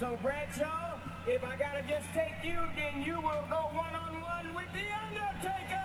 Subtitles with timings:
[0.00, 4.54] So, Bradshaw, if I gotta just take you, then you will go one on one
[4.54, 5.82] with The Undertaker!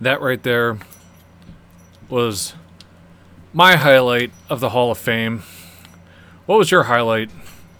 [0.00, 0.78] That right there
[2.08, 2.54] was
[3.52, 5.42] my highlight of the Hall of Fame.
[6.44, 7.32] What was your highlight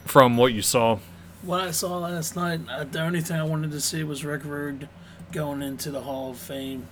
[0.05, 0.99] from what you saw?
[1.43, 4.43] What I saw last night, uh, the only thing I wanted to see was Rick
[4.45, 4.89] Rude
[5.31, 6.89] going into the Hall of Fame.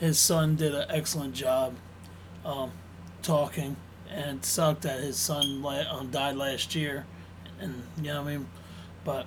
[0.00, 1.74] His son did an excellent job
[2.44, 2.72] um,
[3.22, 3.76] talking,
[4.10, 7.06] and it sucked that his son la- um, died last year.
[7.60, 8.46] And, you know what I mean?
[9.04, 9.26] But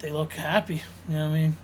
[0.00, 1.56] they look happy, you know what I mean?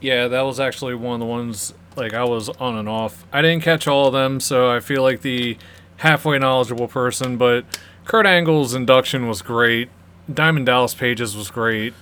[0.00, 3.24] Yeah, that was actually one of the ones like I was on and off.
[3.32, 5.56] I didn't catch all of them, so I feel like the
[5.98, 7.64] halfway knowledgeable person, but
[8.04, 9.88] Kurt Angle's induction was great.
[10.32, 11.94] Diamond Dallas Page's was great.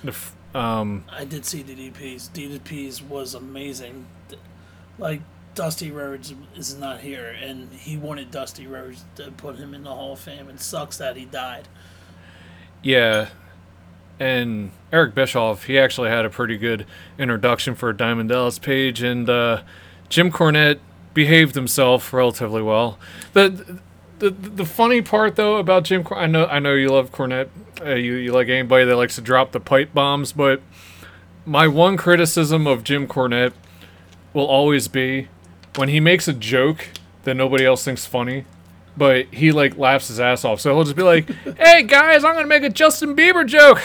[0.55, 2.31] Um, I did see DDP's.
[2.33, 4.07] DDP's was amazing.
[4.99, 5.21] Like
[5.55, 9.95] Dusty Rhodes is not here, and he wanted Dusty Rhodes to put him in the
[9.95, 10.49] Hall of Fame.
[10.49, 11.69] and sucks that he died.
[12.83, 13.29] yeah,
[14.21, 16.87] and Eric Bischoff, he actually had a pretty good
[17.19, 19.63] introduction for Diamond Dallas Page, and uh,
[20.09, 20.79] Jim Cornette
[21.15, 22.99] behaved himself relatively well.
[23.33, 23.81] The
[24.21, 27.49] the, the funny part though about Jim, I know I know you love Cornette,
[27.81, 30.63] uh, you you like anybody that likes to drop the pipe bombs, but
[31.45, 33.53] my one criticism of Jim Cornette
[34.33, 35.29] will always be
[35.77, 36.89] when he makes a joke
[37.25, 38.45] that nobody else thinks funny,
[38.97, 40.61] but he like laughs his ass off.
[40.61, 43.81] So he'll just be like, "Hey guys, I'm gonna make a Justin Bieber joke,"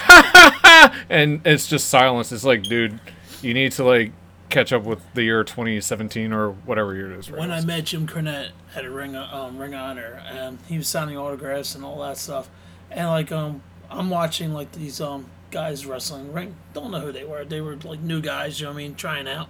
[1.09, 2.31] and it's just silence.
[2.31, 2.99] It's like, dude,
[3.41, 4.11] you need to like
[4.49, 7.29] catch up with the year 2017 or whatever year it is.
[7.29, 7.55] Right When now.
[7.57, 11.75] I met Jim Cornette at a ring um, ring honor, and he was signing autographs
[11.75, 12.49] and all that stuff,
[12.91, 17.23] and like um I'm watching like these um guys wrestling ring don't know who they
[17.23, 19.49] were they were like new guys you know what I mean trying out,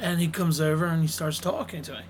[0.00, 2.00] and he comes over and he starts talking to me,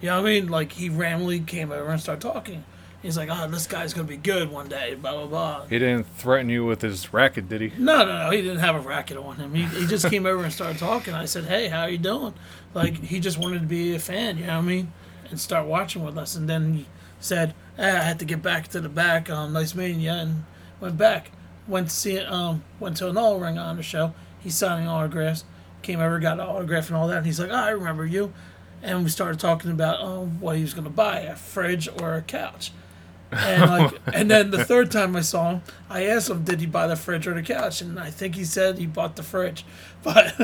[0.00, 2.64] you know what I mean like he randomly came over and started talking.
[3.02, 5.66] He's like, oh, this guy's gonna be good one day, blah blah blah.
[5.66, 7.72] he didn't threaten you with his racket, did he?
[7.76, 8.30] No, no, no.
[8.30, 9.52] He didn't have a racket on him.
[9.54, 11.12] He, he just came over and started talking.
[11.12, 12.34] I said, "Hey, how are you doing?"
[12.74, 14.92] Like he just wanted to be a fan, you know what I mean,
[15.30, 16.36] and start watching with us.
[16.36, 16.86] And then he
[17.18, 19.28] said, eh, "I had to get back to the back.
[19.28, 20.44] Um, nice meeting you." And
[20.80, 21.32] went back.
[21.66, 22.18] Went to see.
[22.20, 24.14] Um, went to an all Ring of Honor show.
[24.38, 25.44] He's signing autographs.
[25.82, 27.18] Came over, got an autograph and all that.
[27.18, 28.32] And he's like, oh, "I remember you."
[28.82, 32.14] And we started talking about um, what he was going to buy: a fridge or
[32.14, 32.72] a couch.
[33.32, 36.66] And like, and then the third time I saw him, I asked him, "Did he
[36.66, 39.64] buy the fridge or the couch?" And I think he said he bought the fridge.
[40.02, 40.34] But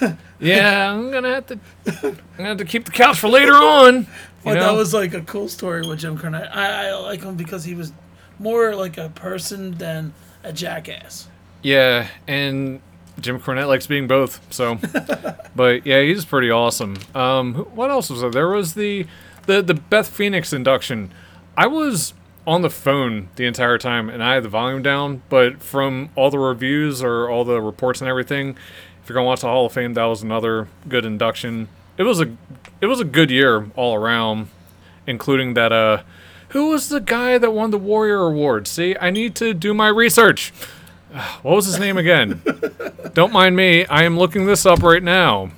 [0.38, 1.58] Yeah, I'm gonna have to.
[1.84, 4.06] I'm gonna have to keep the couch for later on.
[4.44, 4.60] But know?
[4.60, 6.54] that was like a cool story with Jim Cornette.
[6.54, 7.92] I, I like him because he was
[8.38, 10.14] more like a person than
[10.44, 11.28] a jackass.
[11.62, 12.80] Yeah, and
[13.20, 14.40] Jim Cornette likes being both.
[14.52, 14.78] So,
[15.56, 16.96] but yeah, he's pretty awesome.
[17.14, 18.30] Um, what else was there?
[18.30, 19.06] There was the
[19.46, 21.12] the the Beth Phoenix induction.
[21.56, 22.14] I was
[22.46, 25.22] on the phone the entire time, and I had the volume down.
[25.28, 28.56] But from all the reviews or all the reports and everything,
[29.02, 31.68] if you're gonna watch the Hall of Fame, that was another good induction.
[31.96, 32.36] It was a
[32.80, 34.48] it was a good year all around,
[35.06, 36.02] including that uh.
[36.50, 38.66] Who was the guy that won the Warrior Award?
[38.66, 40.52] See, I need to do my research.
[41.42, 42.42] What was his name again?
[43.14, 43.84] Don't mind me.
[43.86, 45.50] I am looking this up right now.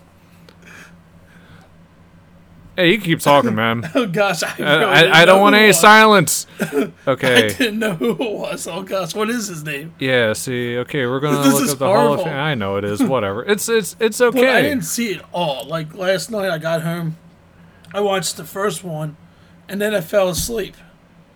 [2.75, 3.89] Hey, you keep talking, man.
[3.95, 6.47] Oh gosh, I, I, I, I don't want any silence.
[7.07, 7.47] Okay.
[7.47, 8.67] I didn't know who it was.
[8.67, 9.93] Oh gosh, what is his name?
[9.99, 10.33] Yeah.
[10.33, 10.79] See.
[10.79, 12.23] Okay, we're gonna This look up the Hall of.
[12.23, 12.33] Fame.
[12.33, 13.03] I know it is.
[13.03, 13.45] Whatever.
[13.45, 15.67] It's it's it's But I didn't see it all.
[15.67, 17.17] Like last night, I got home,
[17.93, 19.17] I watched the first one,
[19.69, 20.77] and then I fell asleep.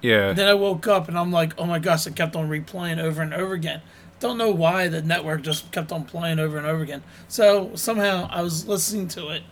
[0.00, 0.32] Yeah.
[0.32, 3.20] Then I woke up and I'm like, oh my gosh, it kept on replaying over
[3.22, 3.82] and over again.
[4.18, 7.02] Don't know why the network just kept on playing over and over again.
[7.28, 9.42] So somehow I was listening to it,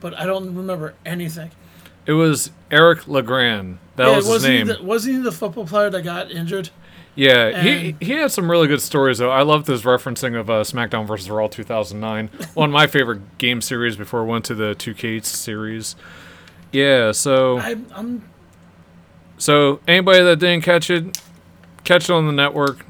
[0.00, 1.50] but I don't remember anything.
[2.04, 3.78] It was Eric LeGrand.
[3.96, 4.66] That was his wasn't name.
[4.66, 6.70] He the, wasn't he the football player that got injured?
[7.14, 9.30] Yeah, he And- he had some really good stories though.
[9.30, 11.28] I loved his referencing of uh, SmackDown vs.
[11.28, 15.96] Raw 2009, one of my favorite game series before it went to the 2K series.
[16.72, 18.22] Yeah, so I, I'm
[19.36, 21.20] so anybody that didn't catch it,
[21.84, 22.84] catch it on the network.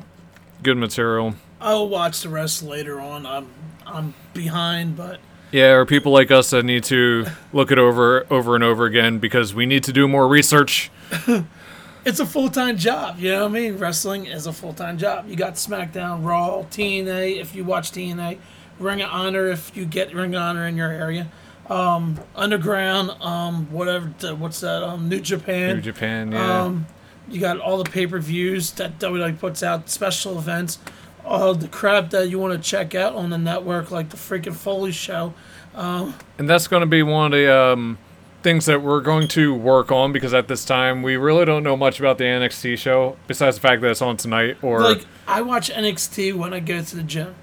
[0.63, 1.35] Good material.
[1.61, 3.27] I'll watch the rest later on.
[3.27, 3.49] I'm
[3.87, 5.21] I'm behind, but
[5.51, 9.19] Yeah, or people like us that need to look it over over and over again
[9.19, 10.91] because we need to do more research.
[12.05, 13.19] it's a full time job.
[13.19, 13.79] You know what I mean?
[13.79, 15.29] Wrestling is a full time job.
[15.29, 17.41] You got SmackDown, Raw, TNA.
[17.41, 18.39] If you watch TNA,
[18.79, 19.49] Ring of Honor.
[19.49, 21.29] If you get Ring of Honor in your area,
[21.69, 24.07] um, Underground, um, whatever.
[24.37, 24.83] What's that?
[24.83, 25.77] Um, New Japan.
[25.77, 26.63] New Japan, yeah.
[26.63, 26.87] Um,
[27.31, 30.79] you got all the pay per views that WWE puts out, special events,
[31.25, 34.55] all the crap that you want to check out on the network, like the freaking
[34.55, 35.35] Foley show.
[35.75, 37.99] and that's going to be one of the um,
[38.43, 41.77] things that we're going to work on because at this time we really don't know
[41.77, 45.43] much about the NXT show besides the fact that it's on tonight or Like I
[45.43, 47.35] watch NXT when I go to the gym.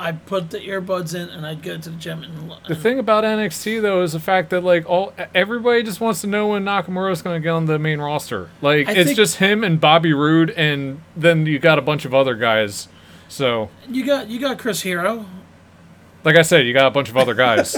[0.00, 3.22] I put the earbuds in and I'd go to the gym and the thing about
[3.22, 7.20] NXT though is the fact that like all everybody just wants to know when Nakamura's
[7.20, 8.48] going to get on the main roster.
[8.62, 12.14] Like I it's just him and Bobby Roode and then you got a bunch of
[12.14, 12.88] other guys.
[13.28, 15.26] So, you got you got Chris Hero,
[16.24, 17.76] like I said, you got a bunch of other guys.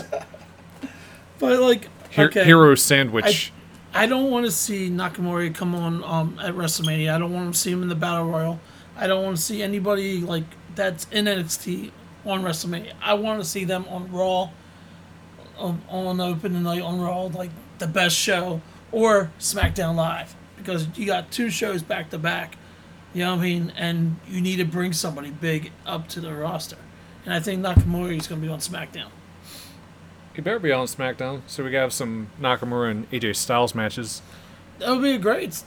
[1.40, 3.52] but like He- okay, Hero sandwich.
[3.92, 7.12] I don't want to see Nakamura come on um, at WrestleMania.
[7.12, 8.60] I don't want to see him in the Battle Royal.
[8.96, 11.90] I don't want to see anybody like that's in NXT
[12.24, 12.92] on WrestleMania.
[13.02, 14.50] I want to see them on Raw,
[15.58, 18.60] on, on opening night on Raw, like the best show,
[18.90, 22.56] or SmackDown Live because you got two shows back to back.
[23.12, 23.72] You know what I mean?
[23.76, 26.78] And you need to bring somebody big up to the roster.
[27.24, 29.08] And I think Nakamura is going to be on SmackDown.
[30.34, 34.22] he better be on SmackDown so we can have some Nakamura and AJ Styles matches.
[34.78, 35.62] That would be a great.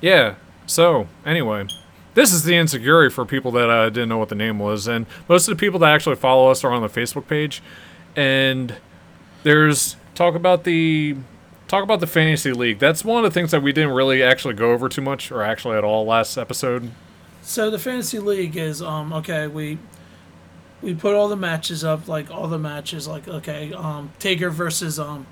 [0.00, 0.34] Yeah.
[0.66, 1.66] So anyway,
[2.18, 5.06] this is the Enziguri for people that uh, didn't know what the name was, and
[5.28, 7.62] most of the people that actually follow us are on the Facebook page,
[8.16, 8.74] and
[9.44, 11.14] there's talk about the
[11.68, 12.80] talk about the fantasy league.
[12.80, 15.44] That's one of the things that we didn't really actually go over too much, or
[15.44, 16.90] actually at all last episode.
[17.42, 19.78] So the fantasy league is um okay we
[20.82, 24.98] we put all the matches up like all the matches like okay um Taker versus
[24.98, 25.24] um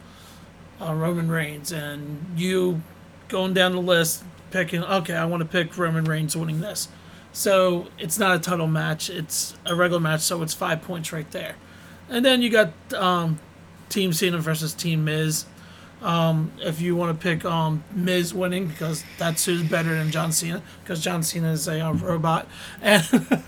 [0.81, 2.81] uh, Roman Reigns and you
[3.27, 6.88] going down the list picking okay I want to pick Roman Reigns winning this.
[7.32, 11.31] So it's not a title match it's a regular match so it's five points right
[11.31, 11.56] there.
[12.08, 13.38] And then you got um
[13.88, 15.46] Team Cena versus Team Miz.
[16.02, 20.31] Um, if you want to pick um, Miz winning because that's who's better than John
[20.31, 22.46] Cena because John Cena is a uh, robot.
[22.82, 23.02] And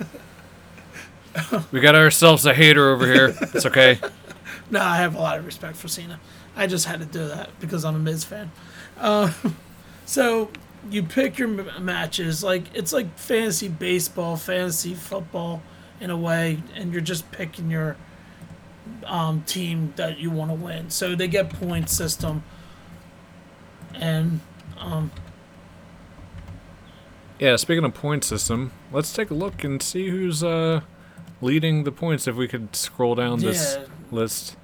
[1.71, 3.37] We got ourselves a hater over here.
[3.55, 3.99] It's okay.
[4.71, 6.19] no I have a lot of respect for Cena.
[6.57, 8.51] I just had to do that because I'm a Miz fan.
[8.99, 9.33] Uh,
[10.07, 10.51] so
[10.91, 15.63] you pick your m- matches like it's like fantasy baseball fantasy football
[16.01, 17.97] in a way and you're just picking your
[19.05, 22.43] um, team that you want to win so they get point system
[23.95, 24.41] and
[24.79, 25.11] um,
[27.41, 27.57] Yeah.
[27.57, 30.81] Speaking of point system, let's take a look and see who's uh
[31.41, 32.27] leading the points.
[32.27, 33.87] If we could scroll down this Yeah.
[34.11, 34.57] list.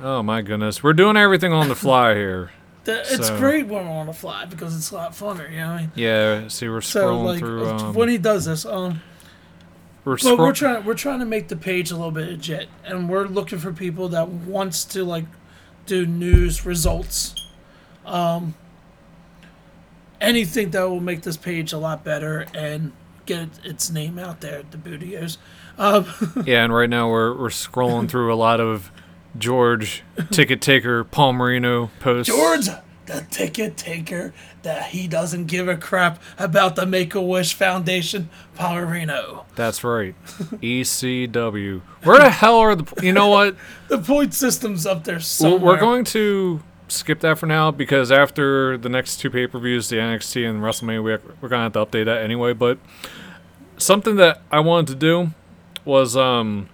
[0.00, 2.50] Oh my goodness, we're doing everything on the fly here.
[2.84, 5.58] The, it's So- great when we're on the fly because it's a lot funner, you
[5.58, 5.92] know what I mean?
[5.94, 7.68] Yeah, see, we're So scrolling like through.
[7.68, 9.02] Um, when he does this, um,
[10.04, 13.08] we're but we're trying we're trying to make the page a little bit legit, and
[13.08, 15.26] we're looking for people that wants to like
[15.84, 17.34] do news results,
[18.06, 18.54] um,
[20.20, 22.92] anything that will make this page a lot better and
[23.26, 25.36] get its name out there, the Bootios.
[25.78, 26.06] Um,
[26.46, 28.90] Yeah, and right now we're we're scrolling through a lot of
[29.38, 32.32] George Ticket Taker Paul Marino posts.
[32.32, 32.66] George,
[33.06, 34.32] the ticket taker,
[34.62, 39.44] that he doesn't give a crap about the Make a Wish Foundation, Powerino.
[39.56, 40.14] That's right.
[40.62, 41.80] ECW.
[42.04, 43.02] Where the hell are the?
[43.02, 43.56] You know what?
[43.88, 45.58] The point system's up there somewhere.
[45.74, 49.88] We're going to skip that for now because after the next two pay per views,
[49.88, 51.10] the NXT and WrestleMania, we,
[51.40, 52.52] we're going to have to update that anyway.
[52.52, 52.78] But
[53.78, 55.30] something that I wanted to do
[55.84, 56.68] was um,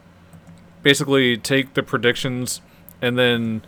[0.86, 2.60] basically take the predictions
[3.02, 3.60] and then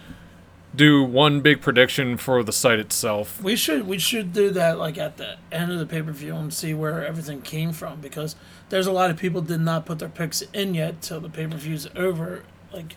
[0.72, 3.42] do one big prediction for the site itself.
[3.42, 6.36] We should we should do that like at the end of the pay per view
[6.36, 8.36] and see where everything came from because
[8.68, 11.48] there's a lot of people did not put their picks in yet till the pay
[11.48, 12.44] per view's over.
[12.72, 12.94] Like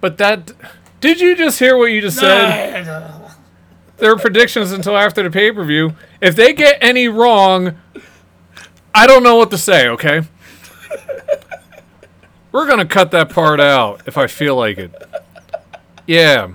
[0.00, 0.50] But that.
[0.98, 2.86] Did you just hear what you just said?
[2.86, 3.14] There
[3.98, 5.94] Their predictions until after the pay per view.
[6.20, 7.76] If they get any wrong,
[8.92, 10.22] I don't know what to say, okay?
[12.56, 14.90] We're going to cut that part out if I feel like it.
[16.06, 16.52] Yeah.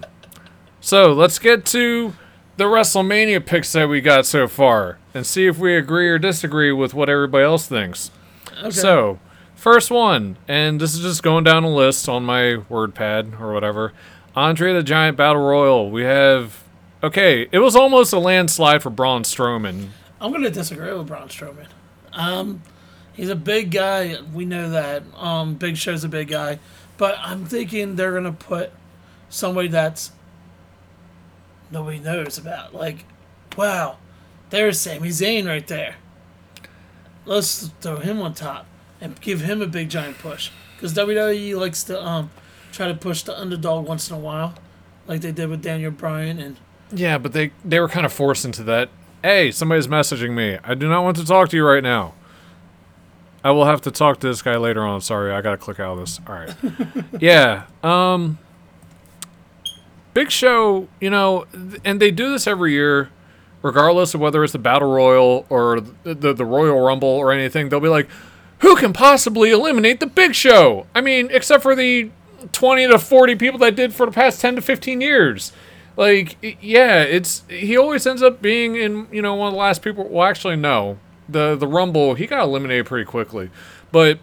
[0.79, 2.15] So let's get to
[2.57, 6.71] the WrestleMania picks that we got so far and see if we agree or disagree
[6.71, 8.09] with what everybody else thinks.
[8.57, 8.71] okay.
[8.71, 9.19] So,
[9.53, 13.53] first one, and this is just going down a list on my word pad or
[13.53, 13.93] whatever.
[14.35, 15.91] Andre the Giant Battle Royal.
[15.91, 16.63] We have.
[17.03, 19.89] Okay, it was almost a landslide for Braun Strowman.
[20.19, 21.67] I'm gonna disagree with Braun Strowman.
[22.11, 22.63] Um,
[23.13, 24.17] he's a big guy.
[24.33, 25.03] We know that.
[25.15, 26.59] Um, Big Show's a big guy,
[26.97, 28.71] but I'm thinking they're gonna put
[29.29, 30.11] somebody that's
[31.71, 32.73] nobody knows about.
[32.73, 33.05] Like,
[33.57, 33.97] wow,
[34.49, 35.95] there's Sami Zayn right there.
[37.25, 38.65] Let's throw him on top
[38.99, 42.31] and give him a big giant push because WWE likes to um
[42.71, 44.55] try to push the underdog once in a while,
[45.07, 46.57] like they did with Daniel Bryan and.
[46.93, 48.89] Yeah, but they they were kind of forced into that.
[49.23, 50.57] Hey, somebody's messaging me.
[50.63, 52.15] I do not want to talk to you right now.
[53.43, 55.01] I will have to talk to this guy later on.
[55.01, 56.19] Sorry, I gotta click out of this.
[56.27, 56.55] All right.
[57.19, 57.65] yeah.
[57.83, 58.37] Um.
[60.13, 61.45] Big Show, you know,
[61.85, 63.09] and they do this every year,
[63.61, 67.69] regardless of whether it's the Battle Royal or the, the, the Royal Rumble or anything.
[67.69, 68.09] They'll be like,
[68.59, 70.85] who can possibly eliminate the Big Show?
[70.93, 72.11] I mean, except for the
[72.51, 75.53] 20 to 40 people that did for the past 10 to 15 years.
[75.97, 79.81] Like, yeah, it's he always ends up being in, you know, one of the last
[79.81, 80.07] people.
[80.07, 80.97] Well, actually, no,
[81.31, 83.49] the the Rumble he got eliminated pretty quickly,
[83.91, 84.19] but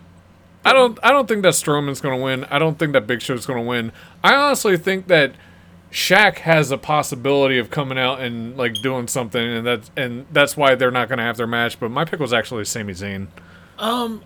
[0.64, 2.44] I don't I don't think that Strowman's going to win.
[2.44, 3.92] I don't think that Big Show's going to win.
[4.22, 5.32] I honestly think that
[5.90, 10.56] Shaq has a possibility of coming out and like doing something, and that's and that's
[10.56, 11.80] why they're not going to have their match.
[11.80, 13.28] But my pick was actually Sami Zayn.
[13.78, 14.22] Um,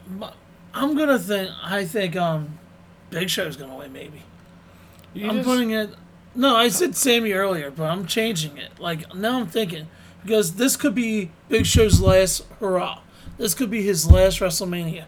[0.74, 1.50] I'm gonna think.
[1.62, 2.58] I think um,
[3.10, 3.92] Big Show's gonna win.
[3.92, 4.22] Maybe.
[5.14, 5.90] You I'm just- putting it.
[6.34, 8.80] No, I said Sammy earlier, but I'm changing it.
[8.80, 9.86] Like now, I'm thinking
[10.22, 12.98] because this could be Big Show's last hurrah.
[13.38, 15.04] This could be his last WrestleMania.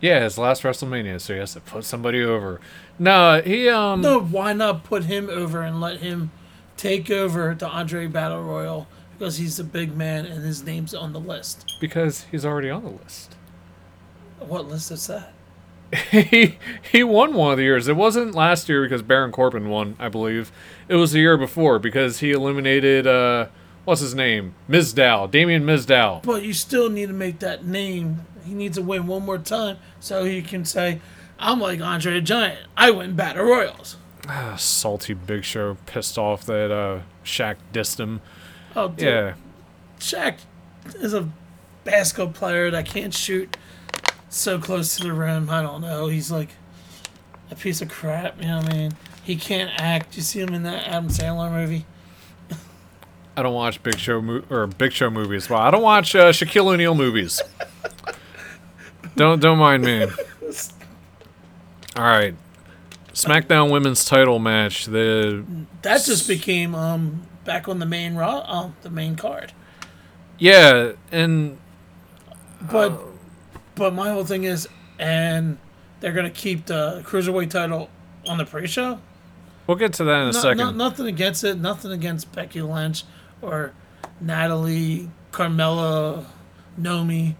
[0.00, 2.60] yeah, his last WrestleMania, so he has to put somebody over.
[2.98, 6.30] No, he um No, why not put him over and let him
[6.76, 8.88] take over the Andre Battle Royal
[9.18, 11.70] because he's a big man and his name's on the list.
[11.80, 13.36] because he's already on the list.
[14.38, 15.32] What list is that?
[16.10, 16.56] he
[16.90, 17.88] he won one of the years.
[17.88, 20.50] It wasn't last year because Baron Corbin won, I believe.
[20.88, 23.48] It was the year before because he eliminated uh
[23.84, 24.54] what's his name?
[24.68, 26.22] Mizdow, Damien Mizdow.
[26.22, 28.26] But you still need to make that name.
[28.44, 31.00] He needs to win one more time so he can say,
[31.38, 32.66] "I'm like Andre the Giant.
[32.76, 33.96] I win Battle Royals."
[34.28, 38.20] Ah, salty Big Show, pissed off that uh Shaq dissed him.
[38.76, 39.00] Oh, dude.
[39.00, 39.34] Yeah.
[39.98, 40.38] Shaq
[41.00, 41.28] is a
[41.84, 43.56] basketball player that can't shoot
[44.28, 45.50] so close to the rim.
[45.50, 46.06] I don't know.
[46.06, 46.50] He's like
[47.50, 48.40] a piece of crap.
[48.40, 48.92] You know what I mean?
[49.22, 50.16] He can't act.
[50.16, 51.84] You see him in that Adam Sandler movie?
[53.36, 55.48] I don't watch Big Show mo- or Big Show movies.
[55.48, 57.40] Well, I don't watch uh, Shaquille O'Neal movies.
[59.16, 60.02] don't don't mind me.
[61.96, 62.34] All right,
[63.12, 64.86] SmackDown Women's Title match.
[64.86, 65.44] The
[65.82, 69.52] That just became um back on the main raw, um, the main card.
[70.38, 71.58] yeah, and
[72.70, 73.00] But
[73.74, 74.68] but my whole thing is,
[74.98, 75.58] and
[76.00, 77.90] they're gonna keep the cruiserweight title
[78.28, 78.98] on the pre-show.
[79.66, 80.58] we'll get to that in a No, second.
[80.58, 81.58] no, nothing against it.
[81.58, 83.04] Nothing against Becky Lynch
[83.42, 83.72] or
[84.20, 86.26] Natalie, Carmella,
[86.78, 87.36] Nomi.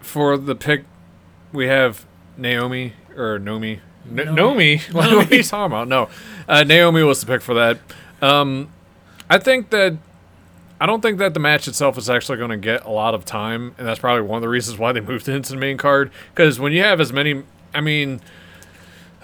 [0.00, 0.84] For the pick,
[1.52, 2.04] we have
[2.36, 3.80] Naomi or Nomi.
[4.08, 4.16] N-.
[4.16, 4.92] Nomi?
[4.92, 5.88] Like, what are you talking about?
[5.88, 6.08] No,
[6.48, 7.78] uh, Naomi was the pick for that.
[8.20, 8.68] Um,
[9.30, 9.96] I think that
[10.80, 13.24] I don't think that the match itself is actually going to get a lot of
[13.24, 15.76] time, and that's probably one of the reasons why they moved it into the main
[15.76, 16.10] card.
[16.30, 17.42] Because when you have as many,
[17.74, 18.20] I mean,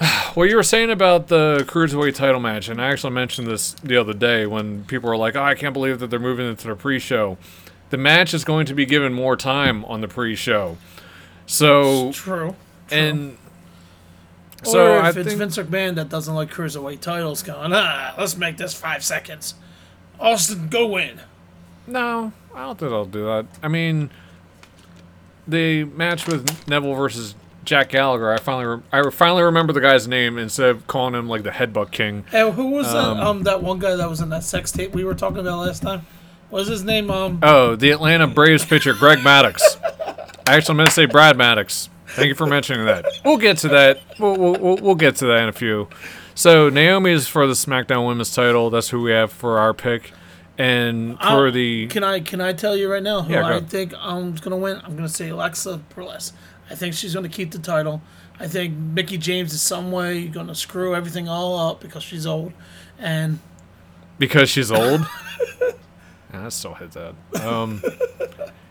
[0.35, 3.97] what you were saying about the cruiserweight title match, and I actually mentioned this the
[3.97, 6.75] other day when people were like, "Oh, I can't believe that they're moving into the
[6.75, 7.37] pre-show."
[7.91, 10.79] The match is going to be given more time on the pre-show,
[11.47, 12.55] so True.
[12.91, 13.37] and
[14.63, 17.73] So so or if I it's think Vince McMahon that doesn't like cruiserweight titles, going
[17.75, 19.55] ah, let's make this five seconds.
[20.19, 21.21] Austin, go win.
[21.87, 23.47] No, I don't think I'll do that.
[23.63, 24.11] I mean,
[25.49, 28.33] the match with Neville versus Jack Gallagher.
[28.33, 31.51] I finally, re- I finally remember the guy's name instead of calling him like the
[31.51, 32.25] Headbutt King.
[32.33, 32.97] And who was that?
[32.97, 35.83] Um, that one guy that was in that sex tape we were talking about last
[35.83, 36.07] time.
[36.49, 37.11] What was his name?
[37.11, 39.61] Um, Oh, the Atlanta Braves pitcher Greg Maddux.
[40.47, 41.89] Actually, I'm gonna say Brad Maddox.
[42.09, 43.05] Thank you for mentioning that.
[43.25, 44.01] We'll get to that.
[44.19, 45.89] We'll, we'll, we'll, we'll get to that in a few.
[46.35, 48.69] So Naomi is for the SmackDown Women's Title.
[48.71, 50.11] That's who we have for our pick.
[50.59, 53.47] And for I'll- the Can I can I tell you right now who Yeah.
[53.47, 54.81] I think I'm gonna win?
[54.85, 56.33] I'm gonna say Alexa Bliss.
[56.71, 58.01] I think she's gonna keep the title.
[58.39, 62.53] I think Mickie James is some way gonna screw everything all up because she's old,
[62.99, 63.41] and
[64.19, 65.01] because she's old.
[66.33, 67.15] I still hit that.
[67.45, 67.83] Um,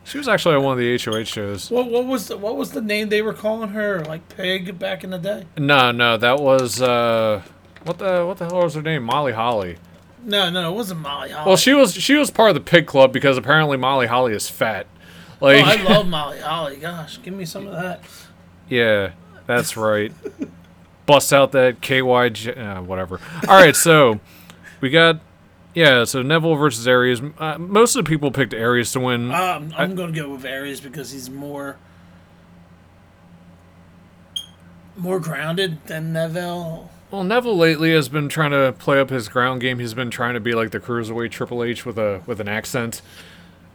[0.05, 1.69] she was actually on one of the HOH shows.
[1.69, 3.99] what what was the what was the name they were calling her?
[4.05, 5.45] Like Pig back in the day?
[5.57, 7.41] No, no, that was uh,
[7.83, 9.03] what the what the hell was her name?
[9.03, 9.77] Molly Holly.
[10.23, 11.47] No, no, it wasn't Molly Holly.
[11.47, 14.49] Well, she was she was part of the pig club because apparently Molly Holly is
[14.49, 14.87] fat.
[15.41, 16.77] Oh, I love Molly Holly.
[16.77, 18.01] Gosh, give me some of that.
[18.67, 19.11] yeah,
[19.47, 20.11] that's right.
[21.05, 22.01] Bust out that KY,
[22.51, 23.19] uh, whatever.
[23.47, 24.19] All right, so
[24.81, 25.19] we got
[25.73, 26.03] yeah.
[26.03, 27.21] So Neville versus Aries.
[27.37, 29.31] Uh, most of the people picked Aries to win.
[29.31, 31.77] Um, I'm gonna go with Aries because he's more
[34.97, 36.91] more grounded than Neville.
[37.11, 39.79] Well, Neville lately has been trying to play up his ground game.
[39.79, 43.01] He's been trying to be like the cruiserweight Triple H with a with an accent.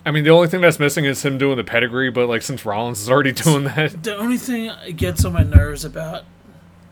[0.07, 2.11] I mean, the only thing that's missing is him doing the pedigree.
[2.11, 5.43] But like, since Rollins is already doing that, The only thing that gets on my
[5.43, 6.25] nerves about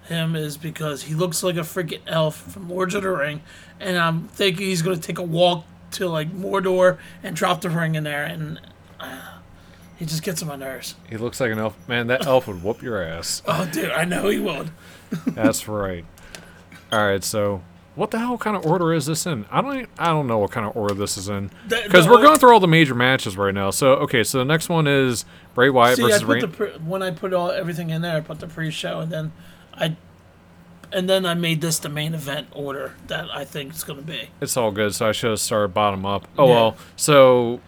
[0.05, 3.43] him is because he looks like a freaking elf from Lords of the Ring,
[3.79, 7.95] and I'm thinking he's gonna take a walk to like Mordor and drop the ring
[7.95, 8.61] in there, and
[8.99, 9.39] uh,
[9.97, 10.97] he just gets on my nerves.
[11.09, 11.77] he looks like an elf.
[11.89, 13.43] Man, that elf would whoop your ass.
[13.47, 14.71] Oh, dude, I know he would.
[15.27, 16.05] That's right.
[16.91, 17.63] All right, so
[17.95, 19.45] what the hell kind of order is this in?
[19.51, 22.23] I don't e- I don't know what kind of order this is in because we're
[22.23, 23.71] going through all the major matches right now.
[23.71, 26.41] So okay, so the next one is Bray Wyatt See, I versus put Rain.
[26.41, 29.33] the pre- when I put all everything in there, I put the pre-show, and then
[29.75, 29.97] I,
[30.91, 34.31] and then I made this the main event order that I think it's gonna be.
[34.41, 34.95] It's all good.
[34.95, 36.27] So I should have started bottom up.
[36.39, 36.55] Oh Yeah.
[36.55, 36.77] well.
[36.97, 37.61] So,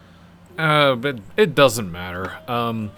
[0.59, 2.38] uh, but it doesn't matter.
[2.49, 2.93] Um,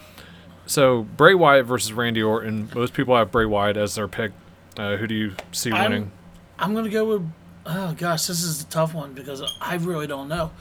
[0.66, 2.68] so Bray Wyatt versus Randy Orton.
[2.74, 4.32] Most people have Bray Wyatt as their pick.
[4.76, 6.02] Uh, who do you see winning?
[6.04, 6.12] I'm
[6.58, 7.30] gonna go with.
[7.64, 10.52] Oh gosh, this is a tough one because I really don't know.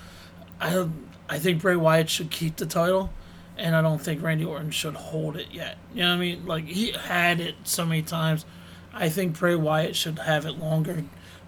[0.59, 0.87] I
[1.29, 3.11] I think Bray Wyatt should keep the title,
[3.57, 5.77] and I don't think Randy Orton should hold it yet.
[5.93, 6.45] You know what I mean?
[6.45, 8.45] Like he had it so many times.
[8.93, 11.03] I think Bray Wyatt should have it longer,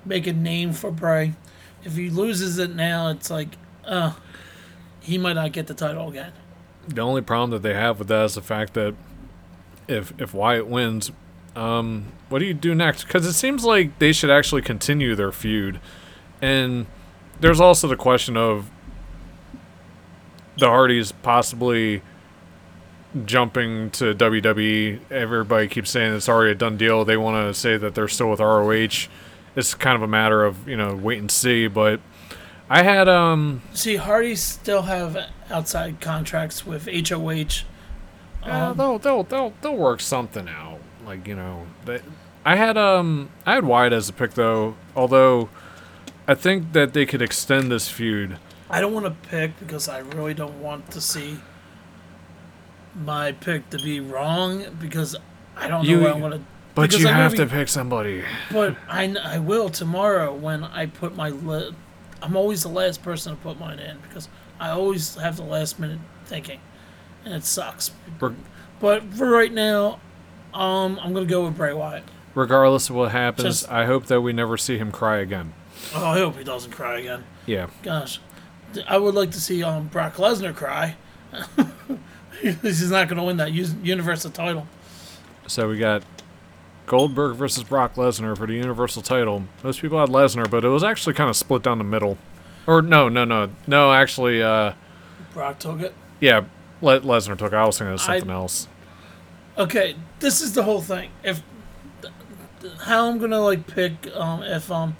[0.05, 1.33] make a name for Bray.
[1.83, 3.49] If he loses it now, it's like,
[3.85, 4.13] uh,
[4.99, 6.33] he might not get the title again.
[6.89, 8.95] The only problem that they have with that is the fact that
[9.87, 11.11] if if Wyatt wins,
[11.57, 13.05] um, what do you do next?
[13.05, 15.79] Because it seems like they should actually continue their feud,
[16.41, 16.85] and
[17.39, 18.69] there's also the question of
[20.59, 22.01] the Hardys possibly
[23.25, 24.99] jumping to WWE.
[25.09, 27.03] Everybody keeps saying it's already a done deal.
[27.03, 29.07] They want to say that they're still with ROH.
[29.55, 31.67] It's kind of a matter of you know wait and see.
[31.67, 32.01] But
[32.69, 35.17] I had um See, Hardys still have
[35.49, 37.63] outside contracts with ROH.
[38.43, 40.76] Um, they'll they'll they'll they'll work something out.
[41.07, 42.01] Like you know, they,
[42.45, 44.75] I had um I had Wyatt as a pick though.
[44.95, 45.49] Although
[46.27, 48.37] I think that they could extend this feud.
[48.69, 51.39] I don't want to pick because I really don't want to see
[52.95, 55.15] my pick to be wrong because
[55.55, 56.41] I don't know You- what I'm gonna.
[56.75, 58.23] But because you I'm have gonna pick somebody.
[58.51, 61.29] But I, I will tomorrow when I put my.
[61.29, 61.73] Li-
[62.21, 64.27] I'm always the last person to put mine in because
[64.59, 66.59] I always have the last minute thinking,
[67.25, 67.89] and it sucks.
[68.79, 69.99] But for right now,
[70.57, 72.03] um, I'm gonna go with Bray Wyatt.
[72.35, 75.53] Regardless of what happens, Just- I hope that we never see him cry again.
[75.95, 77.23] Oh, I hope he doesn't cry again.
[77.45, 77.67] Yeah.
[77.83, 78.19] Gosh,
[78.87, 80.95] I would like to see um Brock Lesnar cry.
[82.41, 84.67] He's not going to win that us- Universal title.
[85.47, 86.03] So we got
[86.85, 89.43] Goldberg versus Brock Lesnar for the Universal title.
[89.63, 92.17] Most people had Lesnar, but it was actually kind of split down the middle.
[92.67, 93.91] Or no, no, no, no.
[93.93, 94.73] Actually, uh,
[95.33, 95.93] Brock took it.
[96.19, 96.43] yeah,
[96.81, 97.53] Le- Lesnar took.
[97.53, 97.55] it.
[97.55, 98.67] I was thinking of something else.
[99.57, 101.09] Okay, this is the whole thing.
[101.23, 101.41] If
[102.81, 104.95] how I'm gonna like pick um if um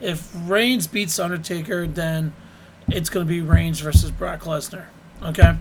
[0.00, 2.32] if Reigns beats Undertaker, then
[2.88, 4.86] it's gonna be Reigns versus Brock Lesnar.
[5.22, 5.56] Okay.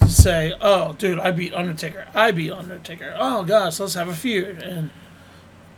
[0.00, 2.06] To say, oh, dude, I beat Undertaker.
[2.14, 3.14] I beat Undertaker.
[3.18, 4.90] Oh gosh, let's have a feud and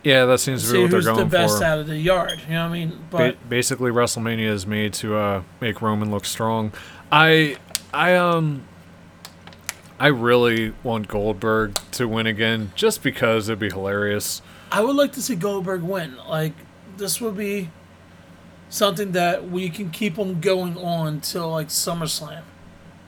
[0.05, 1.64] Yeah, that seems to be what they're going who's the best for.
[1.64, 2.40] out of the yard.
[2.46, 3.05] You know what I mean?
[3.11, 6.72] But Ba- basically, WrestleMania is made to uh, make Roman look strong.
[7.11, 7.57] I,
[7.94, 8.64] I um,
[9.98, 14.42] I really want Goldberg to win again, just because it'd be hilarious.
[14.70, 16.16] I would like to see Goldberg win.
[16.28, 16.52] Like
[16.96, 17.70] this would be
[18.68, 22.42] something that we can keep him going on till like SummerSlam,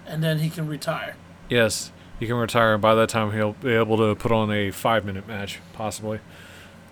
[0.06, 1.16] and then he can retire.
[1.50, 4.70] Yes, he can retire, and by that time he'll be able to put on a
[4.70, 6.20] five-minute match, possibly.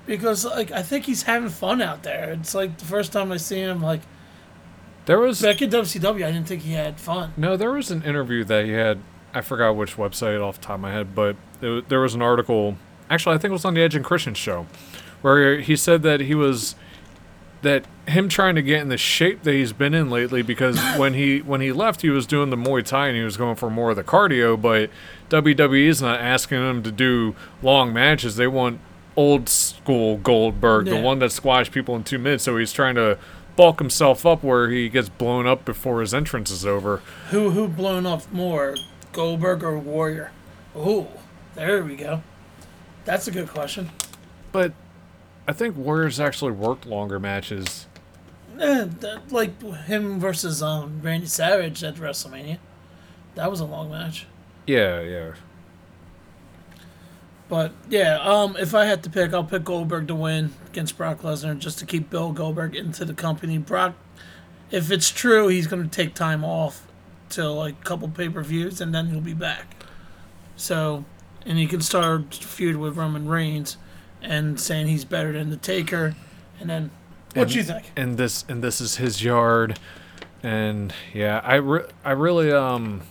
[0.04, 2.32] Because like I think he's having fun out there.
[2.32, 3.80] It's like the first time I see him.
[3.82, 4.02] Like
[5.06, 7.32] There was back in WCW, I didn't think he had fun.
[7.36, 8.98] no, there was an interview that he had.
[9.36, 12.22] I forgot which website off the top of my head, but there, there was an
[12.22, 12.78] article.
[13.10, 14.66] Actually, I think it was on the Edge and Christian show,
[15.20, 16.74] where he said that he was
[17.60, 21.12] that him trying to get in the shape that he's been in lately because when
[21.12, 23.68] he when he left he was doing the Muay Thai and he was going for
[23.68, 24.88] more of the cardio but
[25.30, 28.36] WWE is not asking him to do long matches.
[28.36, 28.80] They want
[29.16, 32.44] old school Goldberg the one that squashed people in 2 minutes.
[32.44, 33.18] So he's trying to
[33.56, 36.98] bulk himself up where he gets blown up before his entrance is over.
[37.30, 38.76] Who who blown up more,
[39.16, 40.30] Goldberg or Warrior?
[40.76, 41.06] Ooh,
[41.54, 42.22] there we go.
[43.06, 43.88] That's a good question.
[44.52, 44.72] but
[45.48, 47.86] I think Warriors actually worked longer matches
[48.60, 52.58] Eh, that, like him versus um Randy Savage at WrestleMania.
[53.36, 54.26] That was a long match.
[54.66, 55.32] yeah yeah
[57.48, 61.22] But yeah, um, if I had to pick, I'll pick Goldberg to win against Brock
[61.22, 63.56] Lesnar just to keep Bill Goldberg into the company.
[63.58, 63.94] Brock,
[64.70, 66.85] if it's true, he's going to take time off
[67.28, 69.84] till like a couple pay per views, and then he'll be back.
[70.56, 71.04] So,
[71.44, 73.76] and he can start a feud with Roman Reigns,
[74.22, 76.14] and saying he's better than the Taker,
[76.60, 76.90] and then
[77.34, 77.90] what do you think?
[77.96, 79.78] and this and this is his yard
[80.42, 83.02] and yeah i re- i really um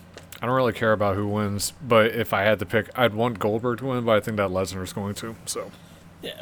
[0.41, 3.38] i don't really care about who wins but if i had to pick i'd want
[3.38, 5.69] goldberg to win but i think that lesnar's going to so
[6.23, 6.41] Yeah,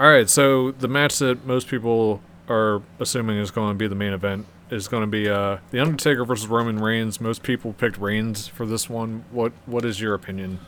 [0.00, 3.94] all right so the match that most people are assuming is going to be the
[3.94, 7.98] main event is going to be uh the undertaker versus roman reigns most people picked
[7.98, 10.58] reigns for this one what what is your opinion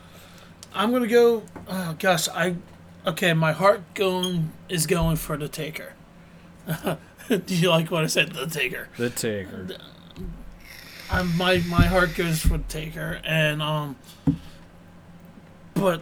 [0.73, 1.43] I'm gonna go.
[1.67, 2.55] Oh gosh, I
[3.05, 3.33] okay.
[3.33, 5.93] My heart going is going for the Taker.
[7.27, 8.33] Do you like what I said?
[8.33, 8.87] The Taker.
[8.97, 9.67] The Taker.
[11.11, 13.95] I'm, my my heart goes for Taker, and um,
[15.73, 16.01] but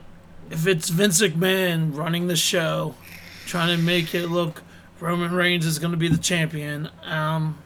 [0.49, 2.95] if it's Vince McMahon running the show,
[3.45, 4.63] trying to make it look
[4.99, 7.57] Roman Reigns is going to be the champion, um,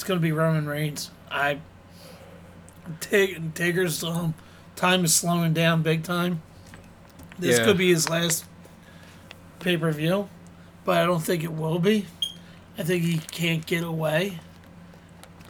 [0.00, 1.10] it's going to be Roman Reigns.
[1.30, 1.58] I
[3.00, 4.32] take Taker's um
[4.74, 6.40] time is slowing down big time.
[7.38, 7.66] This Yeah.
[7.66, 8.46] could be his last
[9.58, 10.30] pay per view,
[10.86, 12.06] but I don't think it will be.
[12.78, 14.38] I think he can't get away.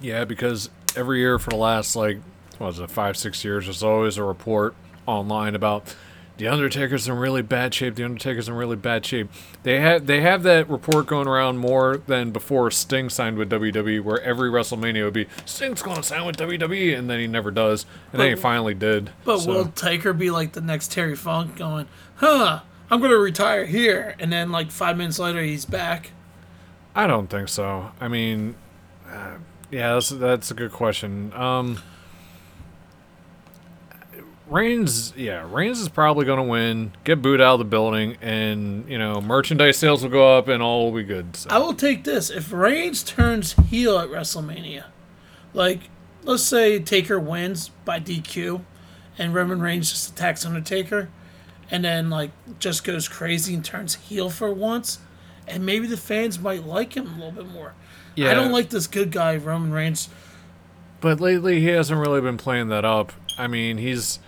[0.00, 2.18] Yeah, because every year for the last like
[2.58, 4.74] what was it, five, six years, there's always a report
[5.06, 5.94] online about
[6.40, 7.96] the Undertaker's in really bad shape.
[7.96, 9.28] The Undertaker's in really bad shape.
[9.62, 14.00] They have they have that report going around more than before Sting signed with WWE,
[14.02, 17.50] where every WrestleMania would be Sting's going to sign with WWE, and then he never
[17.50, 19.10] does, and then he finally did.
[19.26, 23.18] But So- will Taker be like the next Terry Funk going, huh, I'm going to
[23.18, 24.16] retire here.
[24.18, 26.12] And then like five minutes later, he's back.
[26.94, 27.92] I don't think so.
[28.00, 28.54] I mean,
[29.06, 29.34] uh,
[29.70, 31.34] yeah, that's that's a good question.
[31.34, 31.80] Um,
[34.50, 38.88] Reigns, yeah, Reigns is probably going to win, get booed out of the building, and
[38.88, 41.36] you know, merchandise sales will go up, and all will be good.
[41.36, 41.50] So.
[41.50, 42.30] I will take this.
[42.30, 44.86] If Reigns turns heel at WrestleMania,
[45.54, 45.82] like,
[46.24, 48.62] let's say Taker wins by DQ
[49.18, 51.08] and Roman Reigns just attacks Undertaker
[51.70, 54.98] and then, like, just goes crazy and turns heel for once,
[55.46, 57.74] and maybe the fans might like him a little bit more.
[58.16, 60.08] yeah, I don't like this good guy, Roman Reigns.
[61.00, 63.12] but lately he hasn't really been playing that up.
[63.38, 64.18] I mean, he's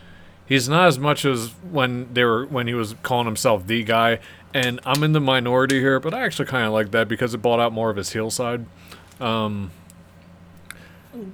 [0.53, 4.19] he's not as much as when they were when he was calling himself the guy.
[4.55, 7.39] And I'm in the minority here, but I actually kind of like that because it
[7.39, 8.67] brought out more of his heel side.
[9.19, 9.71] Um,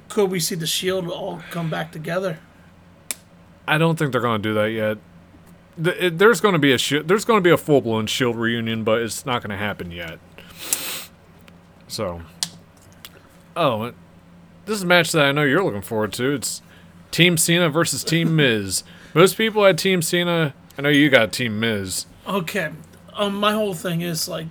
[0.09, 2.39] Could we see the Shield all come back together?
[3.67, 4.99] I don't think they're going to do that yet.
[5.83, 8.07] Th- it- There's going to be a shi there's going to be a full blown
[8.07, 10.19] Shield reunion, but it's not going to happen yet.
[11.89, 12.23] So,
[13.57, 13.93] oh,
[14.67, 16.35] this is a match that I know you're looking forward to.
[16.35, 16.63] It's
[17.11, 18.85] Team Cena versus Team Miz.
[19.15, 20.55] Most people had Team Cena.
[20.77, 22.07] I know you got Team Miz.
[22.27, 22.71] Okay.
[23.15, 24.47] Um, my whole thing is like,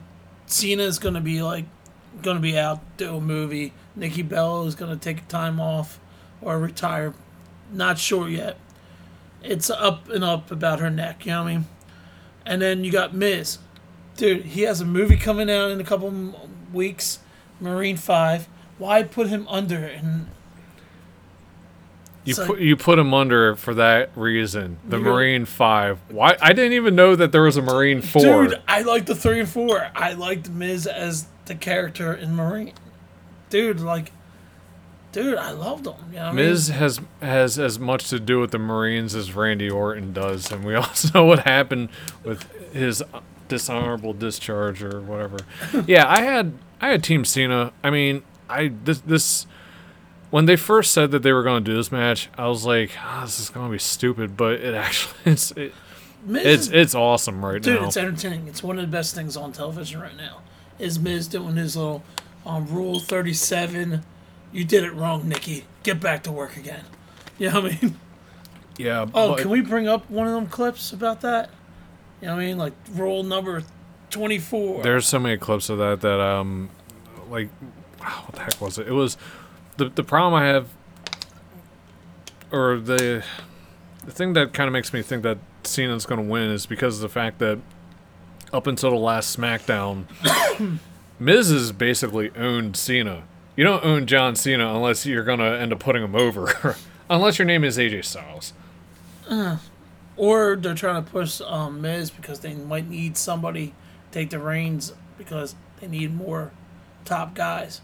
[0.48, 1.65] Cena's gonna be like,
[2.22, 3.74] gonna be out do a movie.
[3.96, 6.00] Nikki Bella is gonna take time off
[6.41, 7.13] or retire.
[7.72, 8.58] Not sure yet.
[9.43, 11.26] It's up and up about her neck.
[11.26, 11.65] You know what I mean?
[12.46, 13.60] And then you got Miz,
[14.15, 14.46] dude.
[14.46, 17.20] He has a movie coming out in a couple weeks.
[17.60, 18.48] Marine Five.
[18.78, 20.28] Why put him under and
[22.27, 24.77] You So- put you put him under for that reason.
[24.87, 25.99] The Marine Five.
[26.09, 26.35] Why?
[26.41, 28.47] I didn't even know that there was a Marine Four.
[28.47, 29.87] Dude, I liked the three and four.
[29.95, 32.73] I liked Miz as the character in Marine.
[33.49, 34.11] Dude, like,
[35.13, 35.93] dude, I loved him.
[36.11, 36.45] You know what I mean?
[36.47, 40.65] Miz has has as much to do with the Marines as Randy Orton does, and
[40.65, 41.87] we also know what happened
[42.25, 43.01] with his
[43.47, 45.37] dishonorable discharge or whatever.
[45.87, 47.71] yeah, I had I had Team Cena.
[47.85, 49.47] I mean, I this this
[50.29, 52.91] when they first said that they were going to do this match, I was like,
[53.03, 55.73] oh, this is going to be stupid, but it actually it's it,
[56.25, 57.79] Miz it's is- it's awesome right dude, now.
[57.79, 58.47] Dude, it's entertaining.
[58.47, 60.41] It's one of the best things on television right now.
[60.79, 62.03] Is Miz doing his little
[62.45, 64.03] um, Rule Thirty Seven?
[64.51, 65.65] You did it wrong, Nikki.
[65.83, 66.83] Get back to work again.
[67.37, 67.99] You know what I mean?
[68.77, 69.05] yeah.
[69.13, 71.49] Oh, but- can we bring up one of them clips about that?
[72.21, 72.57] You know what I mean?
[72.57, 73.63] Like rule number
[74.09, 74.81] twenty four.
[74.83, 76.69] There's so many clips of that that um,
[77.29, 77.49] like,
[77.99, 78.87] wow, what the heck was it?
[78.87, 79.17] It was
[79.77, 80.69] the the problem I have,
[82.51, 83.23] or the
[84.05, 86.95] the thing that kind of makes me think that Cena's going to win is because
[86.95, 87.59] of the fact that
[88.53, 90.05] up until the last SmackDown,
[91.19, 93.23] Miz has basically owned Cena.
[93.55, 96.75] You don't own John Cena unless you're going to end up putting him over,
[97.09, 98.53] unless your name is AJ Styles.
[100.15, 103.73] Or they're trying to push um, Miz because they might need somebody to
[104.11, 106.51] take the reins because they need more
[107.05, 107.81] top guys.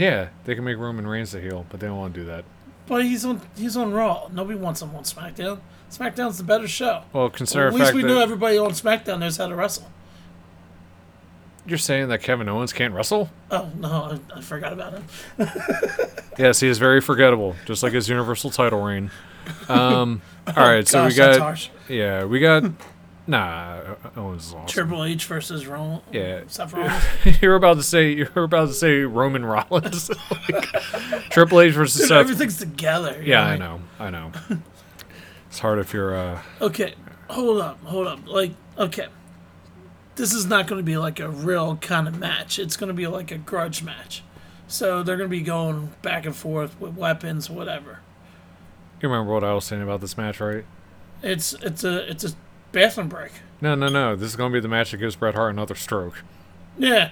[0.00, 2.46] Yeah, they can make Roman Reigns the heel, but they don't want to do that.
[2.86, 4.28] But he's on he's on Raw.
[4.32, 5.60] Nobody wants him on SmackDown.
[5.90, 7.02] SmackDown's the better show.
[7.12, 9.90] Well, consider At least we that know everybody on SmackDown knows how to wrestle.
[11.66, 13.28] you're saying that Kevin Owens can't wrestle.
[13.50, 15.04] Oh no, I, I forgot about him.
[16.38, 19.10] Yes, he is very forgettable, just like his Universal title reign.
[19.68, 21.68] Um, all right, so we Gosh, that's got harsh.
[21.86, 22.64] yeah, we got
[23.30, 23.96] nah.
[24.16, 24.66] Owens is awesome.
[24.66, 26.00] Triple H versus Roman.
[26.12, 26.42] Yeah.
[26.48, 27.40] Seth Rollins.
[27.40, 30.10] you're about to say you're about to say Roman Rollins,
[30.52, 30.64] Like,
[31.30, 32.18] Triple H versus Dude, Seth.
[32.18, 33.22] everything's together.
[33.24, 34.32] Yeah, I know, I know.
[35.48, 36.94] It's hard if you're uh, Okay,
[37.28, 38.26] hold up, hold up.
[38.26, 39.06] Like, okay,
[40.16, 42.58] this is not going to be like a real kind of match.
[42.58, 44.22] It's going to be like a grudge match.
[44.68, 47.98] So they're going to be going back and forth with weapons, whatever.
[49.02, 50.64] you remember what I was saying about this match, right?
[51.22, 52.30] It's it's a it's a
[52.72, 53.32] bathroom break.
[53.60, 54.16] No, no, no.
[54.16, 56.22] This is gonna be the match that gives Bret Hart another stroke.
[56.78, 57.10] Yeah.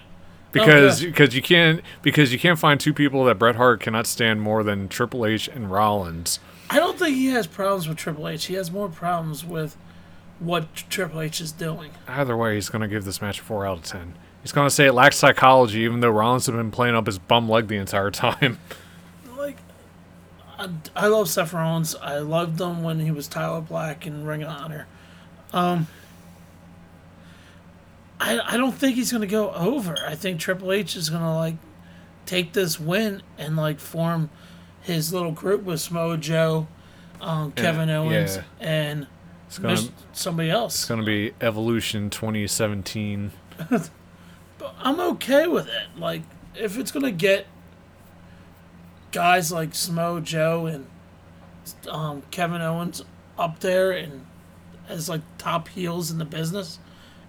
[0.53, 1.11] because oh, Okay.
[1.11, 4.63] because you can't because you can't find two people that Bret Hart cannot stand more
[4.63, 6.41] than Triple H and Rollins.
[6.71, 8.47] I don't think he has problems with Triple H.
[8.47, 9.77] He has more problems with
[10.39, 11.91] what Triple H is doing.
[12.07, 14.15] Either way, he's going to give this match a four out of ten.
[14.43, 17.19] He's going to say it lacks psychology, even though Rollins has been playing up his
[17.19, 18.59] bum leg the entire time.
[19.37, 19.57] Like,
[20.59, 21.95] I, I love Seth Rollins.
[21.97, 24.87] I loved him when he was Tyler Black in Ring of Honor.
[25.53, 25.87] Um,
[28.21, 29.97] I I don't think he's gonna go over.
[30.07, 31.57] I think Triple H is gonna like
[32.27, 34.31] take this win and like form
[34.83, 36.67] his little group with Samoa Joe,
[37.21, 38.43] um, Kevin Yeah, Owens, yeah.
[38.61, 39.07] and
[39.63, 40.75] mis- to somebody else.
[40.77, 43.33] it's going to be Evolution 2017.
[43.69, 43.91] but
[44.79, 45.99] I'm okay with it.
[45.99, 46.23] Like,
[46.55, 47.47] if it's gonna get
[49.13, 50.87] guys like Samoa Joe and
[51.89, 53.03] um, Kevin Owens
[53.39, 54.25] up there and
[54.89, 56.79] as like top heels in the business,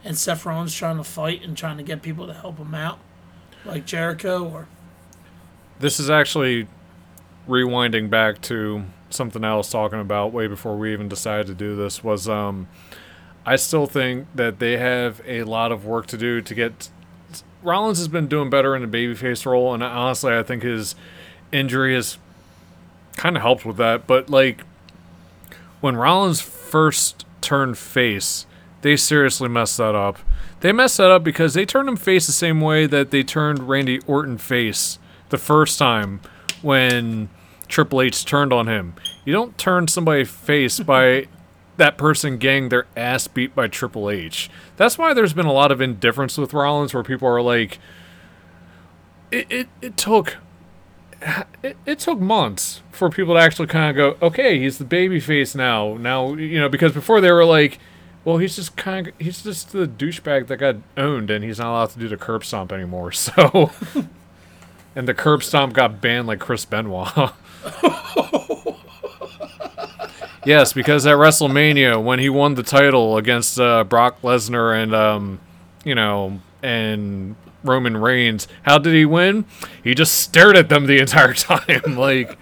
[0.04, 3.00] and Seth Rollins trying to fight and trying to get people to help him out,
[3.66, 4.68] like Jericho or
[5.80, 6.68] This is actually
[7.48, 11.76] rewinding back to something I was talking about way before we even decided to do
[11.76, 12.68] this was um
[13.46, 16.90] I still think that they have a lot of work to do to get
[17.64, 20.94] Rollins has been doing better in the babyface role and honestly I think his
[21.52, 22.20] injury has
[23.18, 24.62] kind of helped with that but like
[25.82, 28.46] when Rollins first turned face
[28.82, 30.20] they seriously messed that up.
[30.62, 33.68] They messed that up because they turned him face the same way that they turned
[33.68, 35.00] Randy Orton face
[35.30, 36.22] the first time
[36.62, 37.30] when
[37.68, 38.96] Triple H turned on him.
[39.26, 41.28] You don't turn somebody face by
[41.78, 44.50] that person getting their ass beat by Triple H.
[44.78, 47.80] That's why there's been a lot of indifference with Rollins where people are like
[49.32, 50.38] it it, it took
[51.64, 55.20] it, it took months for people to actually kind of go, okay, he's the baby
[55.20, 55.96] face now.
[55.96, 57.80] Now, you know, because before they were like,
[58.24, 61.72] well, he's just kind of, he's just the douchebag that got owned and he's not
[61.72, 63.12] allowed to do the curb stomp anymore.
[63.20, 63.72] So,
[64.96, 67.08] and the curb stomp got banned like Chris Benoit.
[70.46, 75.40] yes, because at WrestleMania, when he won the title against uh, Brock Lesnar and, um,
[75.84, 79.46] you know, and Roman Reigns, how did he win?
[79.84, 81.96] He just stared at them the entire time.
[81.98, 82.38] like,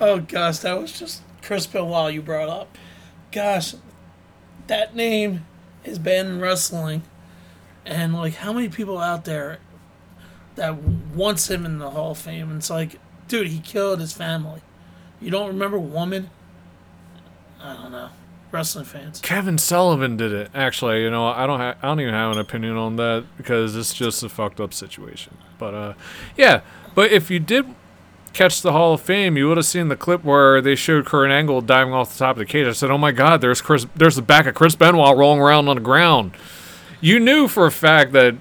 [0.00, 2.78] oh gosh, that was just Chris Benoit you brought up.
[3.32, 3.74] Gosh,
[4.66, 5.46] that name
[5.84, 7.02] is banned in wrestling,
[7.84, 9.58] and like how many people out there
[10.54, 12.48] that wants him in the Hall of Fame?
[12.50, 14.60] And it's like, dude, he killed his family.
[15.20, 16.30] You don't remember Woman?
[17.60, 18.10] I don't know.
[18.54, 19.20] Wrestling fans.
[19.20, 20.48] Kevin Sullivan did it.
[20.54, 23.74] Actually, you know, I don't ha- I don't even have an opinion on that because
[23.74, 25.36] it's just a fucked up situation.
[25.58, 25.94] But uh
[26.36, 26.60] yeah,
[26.94, 27.66] but if you did
[28.32, 31.32] catch the Hall of Fame, you would have seen the clip where they showed Kurt
[31.32, 32.68] Angle diving off the top of the cage.
[32.68, 35.66] I said, "Oh my god, there's Chris there's the back of Chris Benoit rolling around
[35.66, 36.32] on the ground."
[37.00, 38.36] You knew for a fact that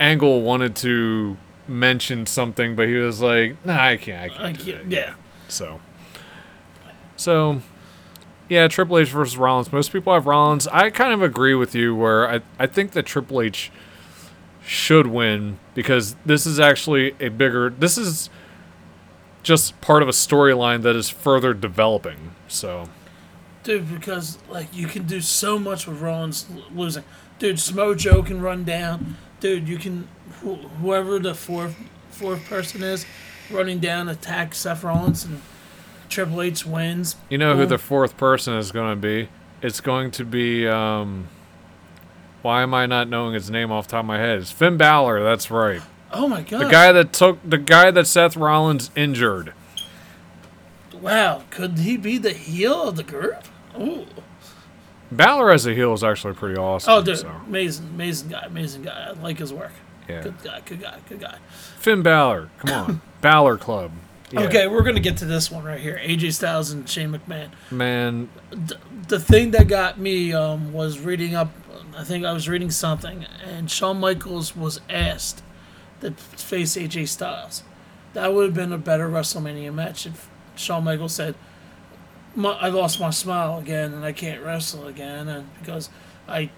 [0.00, 4.22] Angle wanted to mention something, but he was like, "Nah, I can't.
[4.22, 5.14] I can't." I can't, that." yeah.
[5.48, 5.80] So,
[7.16, 7.60] so
[8.48, 9.72] yeah, Triple H versus Rollins.
[9.72, 10.66] Most people have Rollins.
[10.68, 13.70] I kind of agree with you where I, I think that Triple H
[14.64, 17.70] should win because this is actually a bigger.
[17.70, 18.30] This is
[19.42, 22.32] just part of a storyline that is further developing.
[22.48, 22.88] So,
[23.64, 27.04] Dude, because like you can do so much with Rollins losing.
[27.38, 29.16] Dude, Samoa Joe can run down.
[29.40, 30.08] Dude, you can
[30.42, 31.76] wh- whoever the fourth
[32.10, 33.06] fourth person is
[33.50, 35.40] running down attack Seth Rollins and
[36.08, 37.16] Triple H wins.
[37.28, 39.28] you know who the fourth person is going to be?
[39.62, 40.66] It's going to be.
[40.66, 41.28] Um,
[42.42, 44.38] why am I not knowing his name off the top of my head?
[44.38, 45.22] It's Finn Balor.
[45.22, 45.82] That's right.
[46.12, 46.66] Oh my god.
[46.66, 49.52] The guy that took the guy that Seth Rollins injured.
[51.00, 53.44] Wow, could he be the heel of the group?
[53.78, 54.06] Ooh.
[55.10, 56.92] Balor as a heel is actually pretty awesome.
[56.92, 59.06] Oh, dude, so, amazing, amazing guy, amazing guy.
[59.08, 59.72] I like his work.
[60.08, 60.22] yeah.
[60.22, 61.38] Good guy, good guy, good guy.
[61.78, 63.92] Finn Balor, come on, Balor Club.
[64.30, 64.40] Yeah.
[64.40, 65.98] Okay, we're gonna get to this one right here.
[66.02, 67.50] AJ Styles and Shane McMahon.
[67.70, 68.28] man.
[69.08, 71.50] the thing that got me um, was reading up.
[71.96, 75.42] I think I was reading something, and Shawn Michaels was asked
[76.00, 77.62] to face AJ Styles.
[78.12, 81.34] That would have been a better WrestleMania match if Shawn Michaels said,
[82.34, 85.88] my, "I lost my smile again, and I can't wrestle again, and because
[86.28, 86.50] I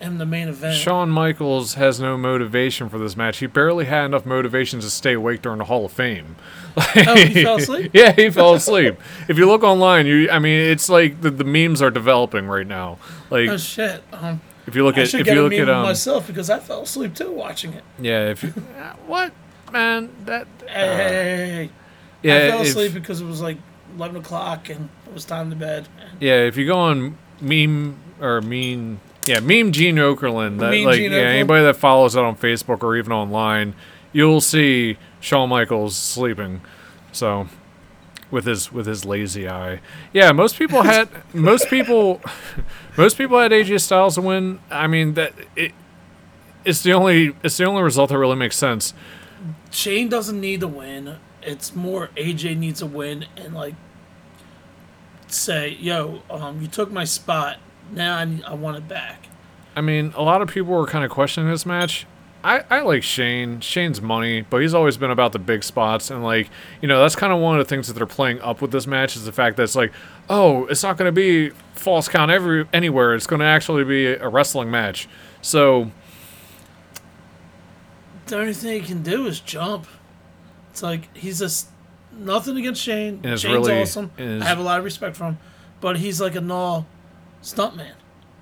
[0.00, 3.38] am the main event." Shawn Michaels has no motivation for this match.
[3.38, 6.36] He barely had enough motivation to stay awake during the Hall of Fame.
[6.76, 6.82] oh,
[7.16, 7.90] he fell asleep.
[7.94, 8.96] yeah, he fell asleep.
[9.28, 12.66] if you look online, you I mean, it's like the, the memes are developing right
[12.66, 12.98] now.
[13.30, 14.02] Like Oh shit!
[14.12, 16.82] Um, if you look I at if you look at um myself because I fell
[16.82, 17.84] asleep too watching it.
[17.98, 19.32] yeah, if you, uh, what
[19.72, 21.70] man that Hey, hey, hey, hey,
[22.22, 23.58] yeah I fell if- asleep because it was like
[23.96, 25.88] eleven o'clock and it was time to bed.
[26.20, 30.58] Yeah, if you go on meme or mean Yeah, meme Gene Okerlund.
[30.60, 31.34] That, like, Gene yeah, Okerlund?
[31.34, 33.74] anybody that follows it on Facebook or even online,
[34.12, 36.62] you'll see Shawn Michaels sleeping.
[37.12, 37.48] So,
[38.30, 39.80] with his with his lazy eye.
[40.12, 42.20] Yeah, most people had most people
[42.96, 44.60] most people had AJ Styles to win.
[44.70, 45.72] I mean that it.
[46.64, 48.94] It's the only it's the only result that really makes sense.
[49.70, 51.16] Shane doesn't need to win.
[51.42, 53.74] It's more AJ needs a win and like
[55.28, 57.58] say, "Yo, um, you took my spot.
[57.92, 59.26] Now I, I want it back."
[59.76, 62.06] I mean, a lot of people were kind of questioning this match.
[62.42, 63.60] I, I like Shane.
[63.60, 66.10] Shane's money, but he's always been about the big spots.
[66.10, 66.48] And, like,
[66.80, 68.86] you know, that's kind of one of the things that they're playing up with this
[68.86, 69.92] match is the fact that it's like,
[70.30, 73.14] oh, it's not going to be false count every anywhere.
[73.14, 75.06] It's going to actually be a wrestling match.
[75.42, 75.90] So,
[78.26, 79.86] The only thing he can do is jump.
[80.70, 81.68] It's like he's just
[82.16, 83.22] nothing against Shane.
[83.22, 84.10] Shane's really- awesome.
[84.18, 85.38] I have a lot of respect for him,
[85.80, 86.86] but he's like a null
[87.42, 87.92] stuntman.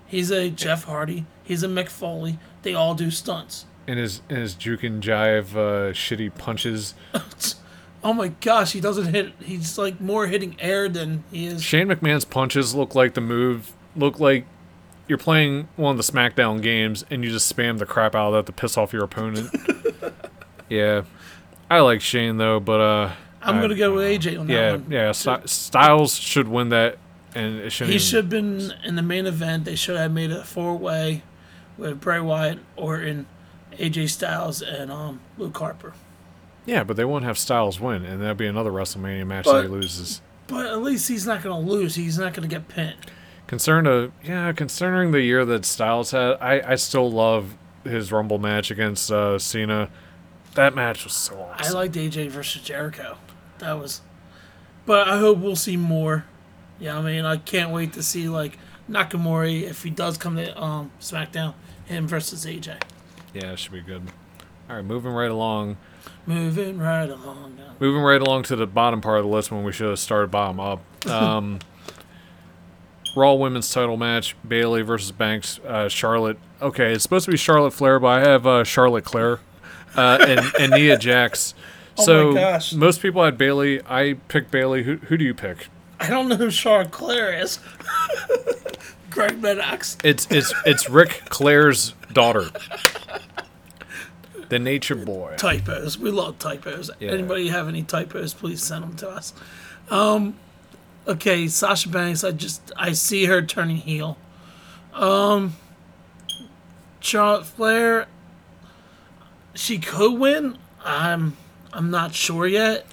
[0.07, 1.27] He's a Jeff Hardy.
[1.45, 2.39] He's a Mick Foley.
[2.63, 3.67] They all do stunts.
[3.87, 6.95] And his, in his juke and jive uh, shitty punches,
[8.05, 9.33] Oh my gosh, he doesn't hit.
[9.43, 11.63] He's like more hitting air than he is.
[11.65, 14.47] Shane McMahon's punches look like the move, look like
[15.09, 18.35] you're playing one of the SmackDown games and you just spam the crap out of
[18.35, 19.51] that to piss off your opponent.
[20.69, 21.03] yeah.
[21.71, 24.71] I like Shane though, but uh I'm I- gonna go with AJ on that yeah,
[24.73, 24.87] one.
[24.91, 26.99] yeah, Sty- Styles should win that
[27.35, 29.65] and it shouldn't He should have been in the main event.
[29.65, 31.23] They should have made a four way
[31.77, 33.27] with Bray Wyatt or in
[33.73, 35.95] AJ Styles and um, Luke Harper.
[36.67, 39.69] Yeah, but they won't have Styles win and that'll be another WrestleMania match that he
[39.69, 40.21] loses.
[40.49, 41.95] But at least he's not going to lose.
[41.95, 42.97] He's not going to get pinned.
[43.47, 48.39] Concerned of yeah, considering the year that Styles had, I, I still love his Rumble
[48.39, 49.89] match against uh, Cena.
[50.55, 51.77] That match was so awesome.
[51.77, 53.17] I liked AJ versus Jericho.
[53.59, 54.03] That was.
[54.85, 56.25] But I hope we'll see more.
[56.81, 60.61] Yeah, I mean, I can't wait to see like Nakamura if he does come to
[60.63, 61.55] um, SmackDown,
[61.87, 62.81] him versus AJ.
[63.35, 64.03] yeah, it should be good.
[64.71, 65.77] All right, moving right along.
[66.27, 67.73] Moving right along now.
[67.81, 70.31] Moving right along to the bottom part of the list when we should have started
[70.31, 70.81] bottom up.
[71.09, 71.61] Um,
[73.17, 75.59] Raw Women's Title match: Bayley versus Banks.
[75.67, 76.39] Uh, Charlotte.
[76.61, 79.41] Okay, it's supposed to be Charlotte Flair, but I have uh, Charlotte Clair
[79.97, 81.55] uh, and, and Nia Jax.
[81.97, 82.73] Oh my So gosh.
[82.75, 83.81] most people had Bayley.
[83.87, 84.83] I picked Bayley.
[84.85, 85.69] Who who do you pick?
[86.01, 87.59] I don't know who Charlotte Clair is.
[89.11, 89.97] Greg Maddux.
[90.05, 92.51] It's it's it's Rick Claire's daughter,
[94.49, 95.35] the Nature Boy.
[95.39, 95.99] typos.
[95.99, 96.91] We love typos.
[97.01, 97.11] Yeah.
[97.13, 98.35] Anybody have any typos?
[98.35, 99.33] Please send them to us.
[99.91, 100.37] Um,
[101.07, 102.23] okay, Sasha Banks.
[102.23, 104.19] I just I see her turning heel.
[104.93, 105.57] Um,
[107.01, 108.07] Charlotte Flair.
[109.55, 110.59] She could win.
[110.85, 111.37] I'm
[111.73, 112.87] I'm not sure yet.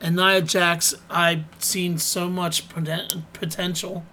[0.00, 4.04] And Nia Jax, I've seen so much poten- potential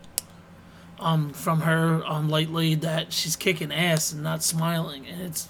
[0.99, 5.49] um, from her um, lately that she's kicking ass and not smiling, and it's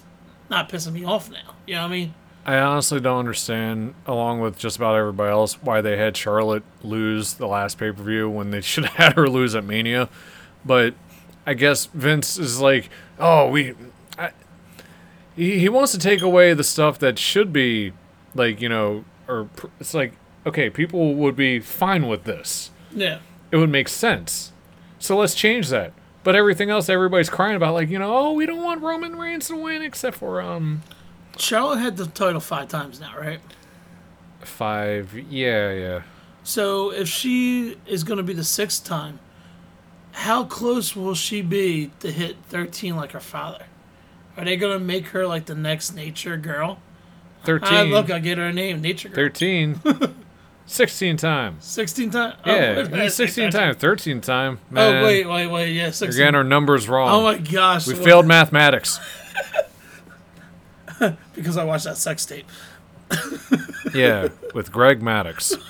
[0.50, 1.54] not pissing me off now.
[1.66, 2.14] You know what I mean?
[2.46, 7.34] I honestly don't understand, along with just about everybody else, why they had Charlotte lose
[7.34, 10.08] the last pay per view when they should have had her lose at Mania.
[10.64, 10.94] But
[11.46, 13.74] I guess Vince is like, oh, we.
[14.18, 14.30] I,
[15.34, 17.92] he, he wants to take away the stuff that should be,
[18.34, 20.12] like, you know, or pr- it's like,
[20.46, 22.70] okay, people would be fine with this.
[22.94, 23.20] Yeah.
[23.50, 24.52] It would make sense.
[24.98, 25.92] So let's change that.
[26.22, 29.48] But everything else, everybody's crying about, like, you know, oh, we don't want Roman Reigns
[29.48, 30.82] to win except for, um,
[31.36, 33.40] Charlotte had the title five times now, right?
[34.46, 35.14] five.
[35.30, 36.02] Yeah, yeah.
[36.42, 39.18] So if she is going to be the sixth time,
[40.12, 43.64] how close will she be to hit 13 like her father?
[44.36, 46.78] Are they going to make her like the next nature girl?
[47.44, 47.68] 13.
[47.72, 49.16] Ah, look, I get her name, Nature Girl.
[49.16, 49.80] 13.
[50.66, 51.62] 16 times.
[51.64, 52.36] 16 times?
[52.46, 53.76] Yeah, he's 16 times.
[53.76, 54.58] 13 time.
[54.70, 55.72] Man, Oh, wait, wait, wait.
[55.74, 57.10] Yeah, You're getting our numbers wrong.
[57.10, 57.86] Oh my gosh.
[57.86, 58.98] we what- failed mathematics.
[61.34, 62.46] Because I watched that sex tape.
[63.92, 65.52] Yeah, with Greg Maddux.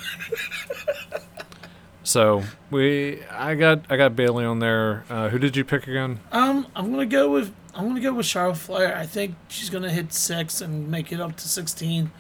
[2.15, 5.05] So we, I got, I got Bayley on there.
[5.11, 6.21] Uh, who did you pick again?
[6.31, 8.97] Um, I'm gonna go with I'm gonna go with Charlotte Flair.
[8.97, 12.13] I think she's gonna hit six and make it up to 16.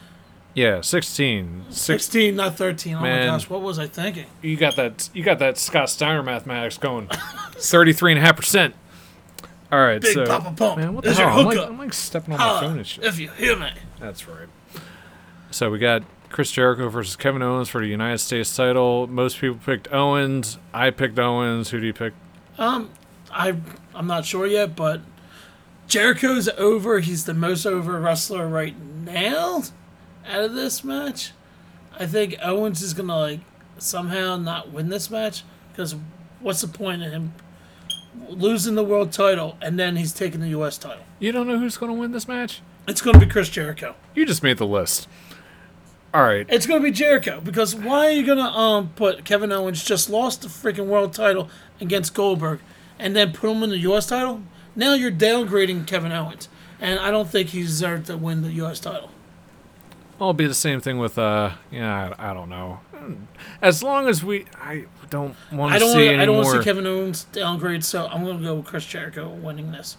[0.55, 1.66] Yeah, 16.
[1.68, 2.97] Six, 16, not 13.
[2.97, 3.20] Oh Man.
[3.20, 4.26] my gosh, what was I thinking?
[4.42, 7.07] you got that, you got that Scott Steiner mathematics going.
[7.53, 8.74] 33 and a half percent.
[9.70, 10.78] All right, Big so Papa Pump.
[10.78, 11.38] man, what the Is hell?
[11.38, 11.59] I'm like.
[11.59, 13.05] I'm like stepping on my phone and shit.
[13.05, 13.70] if you hear me.
[14.01, 14.49] That's right.
[15.53, 19.07] So we got Chris Jericho versus Kevin Owens for the United States title.
[19.07, 20.59] Most people picked Owens.
[20.72, 21.70] I picked Owens.
[21.70, 22.12] Who do you pick?
[22.59, 22.91] Um,
[23.31, 23.57] I
[23.95, 25.01] I'm not sure yet, but
[25.87, 27.01] Jericho's over.
[27.01, 29.62] He's the most over wrestler right now
[30.27, 31.33] out of this match.
[31.99, 33.41] I think Owens is gonna like
[33.79, 35.95] somehow not win this match because
[36.41, 37.35] what's the point of him
[38.29, 40.79] losing the world title, and then he's taking the U.S.
[40.79, 41.05] title.
[41.18, 42.61] You don't know who's going to win this match?
[42.87, 43.95] It's going to be Chris Jericho.
[44.14, 45.09] You just made the list.
[46.14, 46.46] All right.
[46.48, 49.82] It's going to be Jericho because why are you going to um put Kevin Owens
[49.84, 51.50] just lost the freaking world title
[51.80, 52.60] against Goldberg,
[53.00, 54.06] and then put him in the U.S.
[54.06, 54.42] title?
[54.76, 56.48] Now you're downgrading Kevin Owens,
[56.80, 58.78] and I don't think he deserved to win the U.S.
[58.78, 59.10] title.
[60.20, 62.78] I'll be the same thing with uh yeah I, I don't know.
[63.60, 66.58] As long as we I don't want to see Wanna, any I don't want to
[66.58, 69.96] see Kevin Owens downgrade, so I'm going to go with Chris Jericho winning this.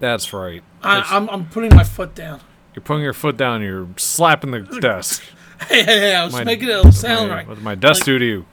[0.00, 0.64] That's right.
[0.82, 2.40] I, I'm, I'm putting my foot down.
[2.74, 3.62] You're putting your foot down.
[3.62, 5.22] You're slapping the desk.
[5.68, 6.14] Hey, hey, hey!
[6.14, 7.48] I was My- making it sound my, right.
[7.48, 8.46] With my desk Like- due to you.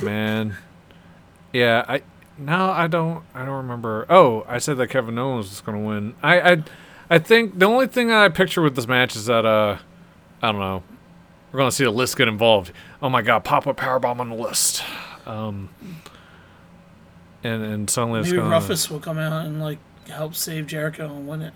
[0.02, 0.56] Man.
[1.52, 2.02] Yeah, I
[2.36, 4.06] now I don't I don't remember.
[4.10, 6.14] Oh, I said that Kevin Owens was going to win.
[6.22, 6.62] I I
[7.10, 9.78] I think the only thing I picture with this match is that uh
[10.42, 10.82] I don't know.
[11.50, 12.72] We're going to see the list get involved.
[13.02, 14.84] Oh my god, pop up powerbomb on the list.
[15.26, 15.70] Um
[17.42, 21.06] and and suddenly it's Maybe going Rufus will come out and like help save Jericho
[21.06, 21.54] and win it.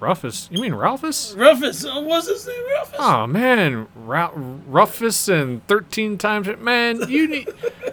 [0.00, 0.48] Rufus.
[0.50, 1.34] You mean Ralphus?
[1.36, 2.62] Rufus, uh, what's his name?
[2.64, 2.96] Rufus.
[2.98, 7.48] Oh man, Ra- Rufus and thirteen times man, you need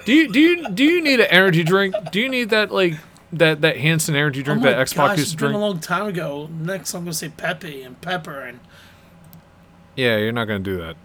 [0.05, 1.95] do you do you do you need an energy drink?
[2.11, 2.95] Do you need that like
[3.33, 5.59] that that Hanson energy oh drink my that X gosh, it's used to been a
[5.59, 6.49] long time ago.
[6.51, 8.59] Next, I'm gonna say Pepe and Pepper and
[9.95, 10.95] Yeah, you're not gonna do that.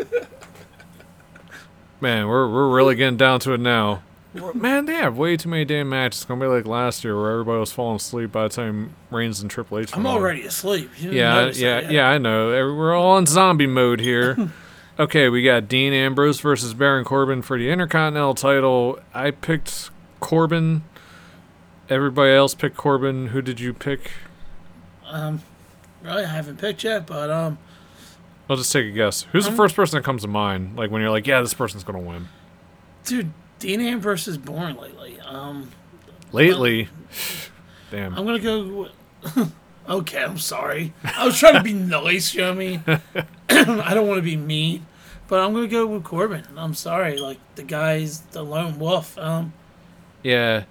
[2.00, 4.02] man, we're we're really getting down to it now.
[4.54, 6.20] Man, they have way too many damn matches.
[6.20, 9.40] It's gonna be like last year where everybody was falling asleep by the time Reigns
[9.40, 9.96] and Triple H.
[9.96, 10.16] I'm on.
[10.16, 10.90] already asleep.
[10.98, 11.90] You Yeah, yeah, that yet.
[11.90, 12.08] yeah.
[12.10, 12.48] I know.
[12.48, 14.50] We're all in zombie mode here.
[14.98, 18.98] okay, we got Dean Ambrose versus Baron Corbin for the Intercontinental title.
[19.14, 20.84] I picked Corbin.
[21.88, 23.28] Everybody else picked Corbin.
[23.28, 24.10] Who did you pick?
[25.06, 25.40] Um,
[26.02, 27.56] really, I haven't picked yet, but um,
[28.50, 29.22] I'll just take a guess.
[29.32, 30.76] Who's the Um, first person that comes to mind?
[30.76, 32.28] Like when you're like, yeah, this person's gonna win.
[33.06, 35.18] dude, Dean Ambrose is boring lately.
[35.20, 35.70] Um,
[36.30, 36.88] Lately,
[37.90, 38.14] damn.
[38.14, 38.88] I'm gonna go.
[39.88, 40.92] Okay, I'm sorry.
[41.02, 42.34] I was trying to be nice.
[42.34, 42.82] You know what I mean?
[43.80, 44.84] I don't want to be mean,
[45.28, 46.44] but I'm gonna go with Corbin.
[46.58, 47.16] I'm sorry.
[47.16, 49.16] Like the guy's the lone wolf.
[49.16, 49.54] Um,
[50.22, 50.64] Yeah.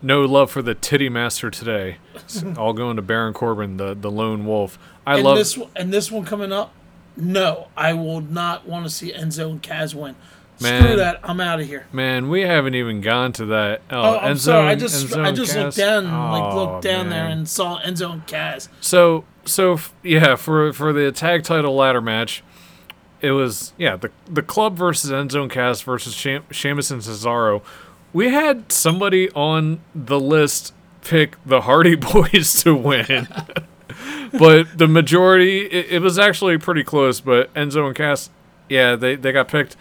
[0.00, 1.96] No love for the titty master today.
[2.14, 4.78] It's all going to Baron Corbin, the the lone wolf.
[5.04, 5.38] I and love.
[5.38, 6.72] this one- and this one coming up.
[7.16, 10.14] No, I will not want to see Enzo and Cass win.
[10.60, 10.82] Man.
[10.82, 11.20] Screw that.
[11.22, 11.86] I'm out of here.
[11.92, 13.82] Man, we haven't even gone to that.
[13.90, 14.68] Oh, Oh, I'm Enzo sorry.
[14.68, 15.64] I just I just Cass?
[15.64, 18.68] looked down, like looked down there and saw Enzo and Cass.
[18.80, 22.42] So, so f- yeah, for for the tag title ladder match,
[23.20, 27.62] it was yeah the the club versus Enzo and Cass versus Sham- Sheamus and Cesaro.
[28.12, 33.28] We had somebody on the list pick the Hardy Boys to win.
[34.38, 37.20] but the majority, it, it was actually pretty close.
[37.20, 38.30] But Enzo and Cass,
[38.68, 39.76] yeah, they, they got picked.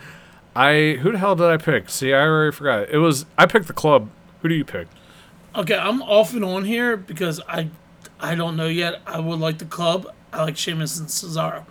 [0.56, 1.90] I who the hell did I pick?
[1.90, 2.90] See, I already forgot.
[2.90, 4.10] It was I picked the club.
[4.42, 4.88] Who do you pick?
[5.56, 7.70] Okay, I'm off and on here because I
[8.20, 9.02] I don't know yet.
[9.06, 10.08] I would like the club.
[10.32, 11.66] I like Sheamus and Cesaro.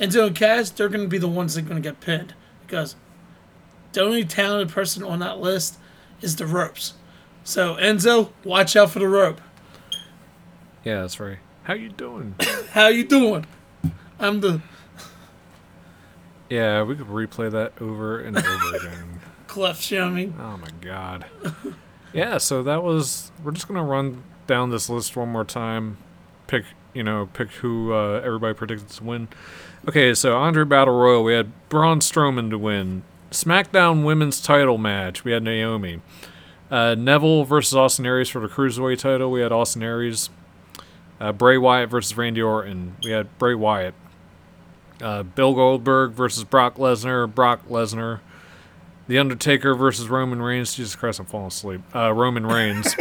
[0.00, 2.34] Enzo and Cass, they're going to be the ones that are going to get pinned
[2.66, 2.94] because
[3.92, 5.78] the only talented person on that list
[6.20, 6.94] is the ropes.
[7.44, 9.40] So Enzo, watch out for the rope.
[10.84, 11.38] Yeah, that's right.
[11.64, 12.34] How you doing?
[12.72, 13.46] How you doing?
[14.18, 14.60] I'm the
[16.50, 19.20] yeah, we could replay that over and over again.
[19.46, 19.90] cleft.
[19.90, 20.34] You know what I mean?
[20.40, 21.26] Oh my god.
[22.12, 23.30] Yeah, so that was.
[23.44, 25.98] We're just gonna run down this list one more time.
[26.46, 29.28] Pick, you know, pick who uh, everybody predicted to win.
[29.88, 33.02] Okay, so Andre Battle Royal, we had Braun Strowman to win.
[33.30, 36.00] SmackDown Women's Title match, we had Naomi.
[36.70, 40.30] Uh, Neville versus Austin Aries for the Cruiserweight title, we had Austin Aries.
[41.20, 43.94] Uh, Bray Wyatt versus Randy Orton, we had Bray Wyatt.
[45.00, 48.20] Uh, Bill Goldberg versus Brock Lesnar, Brock Lesnar.
[49.06, 50.74] The Undertaker versus Roman Reigns.
[50.74, 51.80] Jesus Christ, I'm falling asleep.
[51.94, 52.94] Uh, Roman Reigns.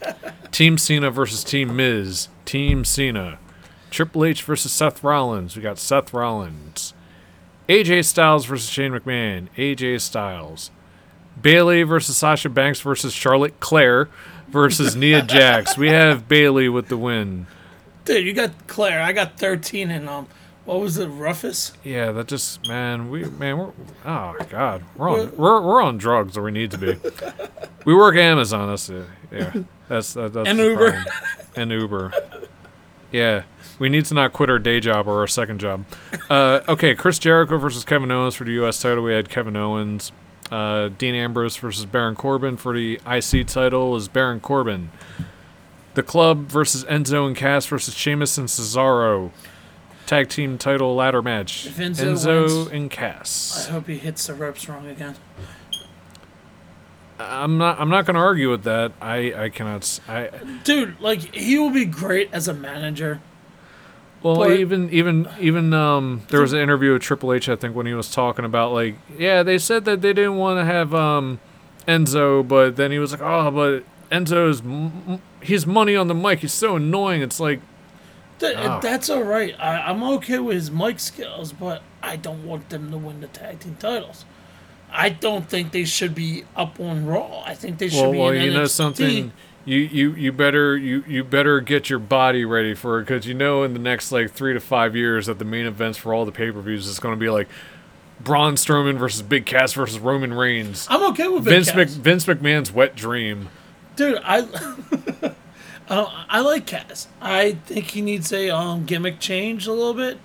[0.50, 2.28] Team Cena versus Team Miz.
[2.46, 3.38] Team Cena.
[3.90, 5.56] Triple H versus Seth Rollins.
[5.56, 6.94] We got Seth Rollins.
[7.68, 9.48] AJ Styles versus Shane McMahon.
[9.56, 10.70] AJ Styles.
[11.40, 14.08] Bayley versus Sasha Banks versus Charlotte Clair
[14.48, 15.76] versus Nia Jax.
[15.76, 17.46] We have Bayley with the win.
[18.04, 19.02] Dude, you got Claire.
[19.02, 20.26] I got 13 and um,
[20.70, 21.72] what was it, Rufus?
[21.82, 23.72] Yeah, that just man, we man, we're
[24.04, 26.96] oh god, we're on we're, we're on drugs or we need to be.
[27.84, 28.68] We work Amazon.
[28.68, 29.04] That's it.
[29.32, 29.52] Yeah,
[29.88, 30.92] that's that, that's And Uber.
[30.92, 31.14] problem.
[31.56, 32.12] and Uber.
[33.10, 33.42] Yeah,
[33.80, 35.84] we need to not quit our day job or our second job.
[36.28, 38.80] Uh, okay, Chris Jericho versus Kevin Owens for the U.S.
[38.80, 39.02] title.
[39.02, 40.12] We had Kevin Owens.
[40.52, 44.90] Uh, Dean Ambrose versus Baron Corbin for the IC title is Baron Corbin.
[45.94, 49.30] The Club versus Enzo and Cass versus Sheamus and Cesaro.
[50.10, 51.66] Tag team title ladder match.
[51.66, 53.68] If Enzo Enzo wins- and Cass.
[53.68, 55.14] I hope he hits the ropes wrong again.
[57.20, 57.80] I'm not.
[57.80, 58.90] I'm not going to argue with that.
[59.00, 59.32] I.
[59.44, 60.00] I cannot.
[60.08, 60.30] I.
[60.64, 63.20] Dude, like he will be great as a manager.
[64.20, 67.48] Well, But- even even even um, there was an interview with Triple H.
[67.48, 70.58] I think when he was talking about like, yeah, they said that they didn't want
[70.58, 71.38] to have um,
[71.86, 76.14] Enzo, but then he was like, oh, but Enzo's m- m- he's money on the
[76.14, 76.40] mic.
[76.40, 77.22] He's so annoying.
[77.22, 77.60] It's like,
[78.40, 78.80] Th- Oh.
[78.82, 79.54] That's all right.
[79.60, 83.28] I, I'm okay with his mic skills, but I don't want them to win the
[83.28, 84.24] tag team titles.
[84.92, 87.44] I don't think they should be up on Raw.
[87.46, 88.70] I think they should well, be well, in you know NXT.
[88.70, 89.32] something.
[89.66, 93.34] You, you, you better you, you better get your body ready for it because you
[93.34, 96.24] know in the next like three to five years that the main events for all
[96.24, 97.46] the pay per views is going to be like
[98.20, 100.86] Braun Strowman versus Big Cass versus Roman Reigns.
[100.90, 103.48] I'm okay with Vince Mc, Vince McMahon's wet dream.
[103.96, 104.40] Dude, I
[105.90, 107.08] uh, I like Cass.
[107.20, 110.18] I think he needs a um, gimmick change a little bit.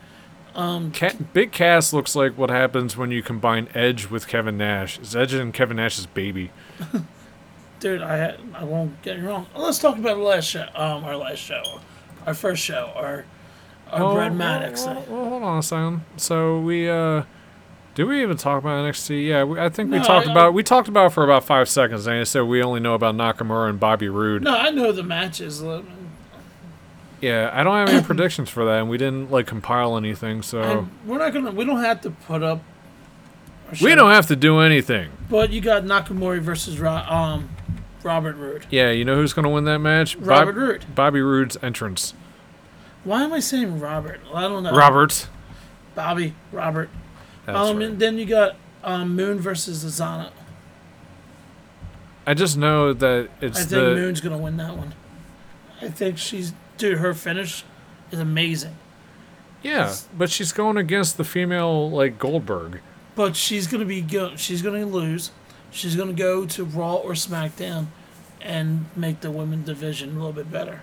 [0.56, 4.98] Ca- Big Cass looks like what happens when you combine Edge with Kevin Nash.
[5.00, 6.52] It's Edge and Kevin Nash's baby.
[7.82, 9.48] Dude, I I won't get you wrong.
[9.56, 10.66] Let's talk about the last show.
[10.74, 11.82] Um, our last show,
[12.26, 13.26] our first show, our
[13.92, 14.86] our Brad Maddox.
[14.86, 16.02] Well, well, hold on a second.
[16.16, 17.24] So we uh,
[17.96, 19.26] did we even talk about NXT?
[19.28, 21.68] Yeah, we, I think we talked I- about we talked about it for about five
[21.68, 22.06] seconds.
[22.06, 24.44] And I said we only know about Nakamura and Bobby Roode.
[24.44, 25.64] No, I know the matches.
[27.22, 30.88] Yeah, I don't have any predictions for that, and we didn't like compile anything, so
[31.06, 31.52] we're not gonna.
[31.52, 32.62] We don't have to put up.
[33.82, 35.10] we don't have to do anything.
[35.30, 37.50] But you got Nakamura versus Ro- um
[38.04, 38.66] Robert Roode.
[38.70, 40.20] Yeah, you know who's gonna win that match?
[40.20, 40.86] Bob- Robert Roode.
[40.94, 42.14] Bobby Roode's entrance.
[43.06, 44.20] Why am I saying Robert?
[44.34, 44.76] I don't know.
[44.76, 45.28] Robert.
[45.96, 46.34] Bobby.
[46.52, 46.90] Robert.
[47.46, 47.86] That's um, right.
[47.88, 50.32] and then you got um, Moon versus Azana.
[52.28, 53.58] I just know that it's.
[53.60, 54.94] I think the Moon's gonna win that one.
[55.82, 56.98] I think she's dude.
[56.98, 57.64] Her finish
[58.12, 58.76] is amazing,
[59.62, 62.82] yeah, but she's going against the female like Goldberg.
[63.16, 64.36] but she's gonna be go.
[64.36, 65.32] She's gonna lose.
[65.72, 67.88] She's gonna go to Raw or SmackDown,
[68.42, 70.82] and make the women division a little bit better.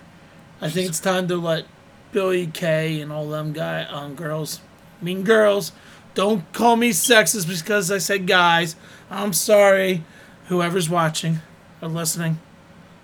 [0.61, 1.65] I think it's time to let
[2.13, 4.61] Billie Kay and all them guy um girls,
[5.01, 5.73] mean girls.
[6.13, 8.75] Don't call me sexist because I said guys.
[9.09, 10.03] I'm sorry,
[10.47, 11.39] whoever's watching
[11.81, 12.39] or listening.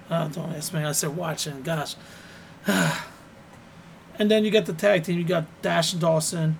[0.09, 0.83] Uh, don't ask me.
[0.83, 1.61] I said watching.
[1.61, 1.95] Gosh.
[2.67, 5.17] and then you got the tag team.
[5.17, 6.59] You got Dash and Dawson,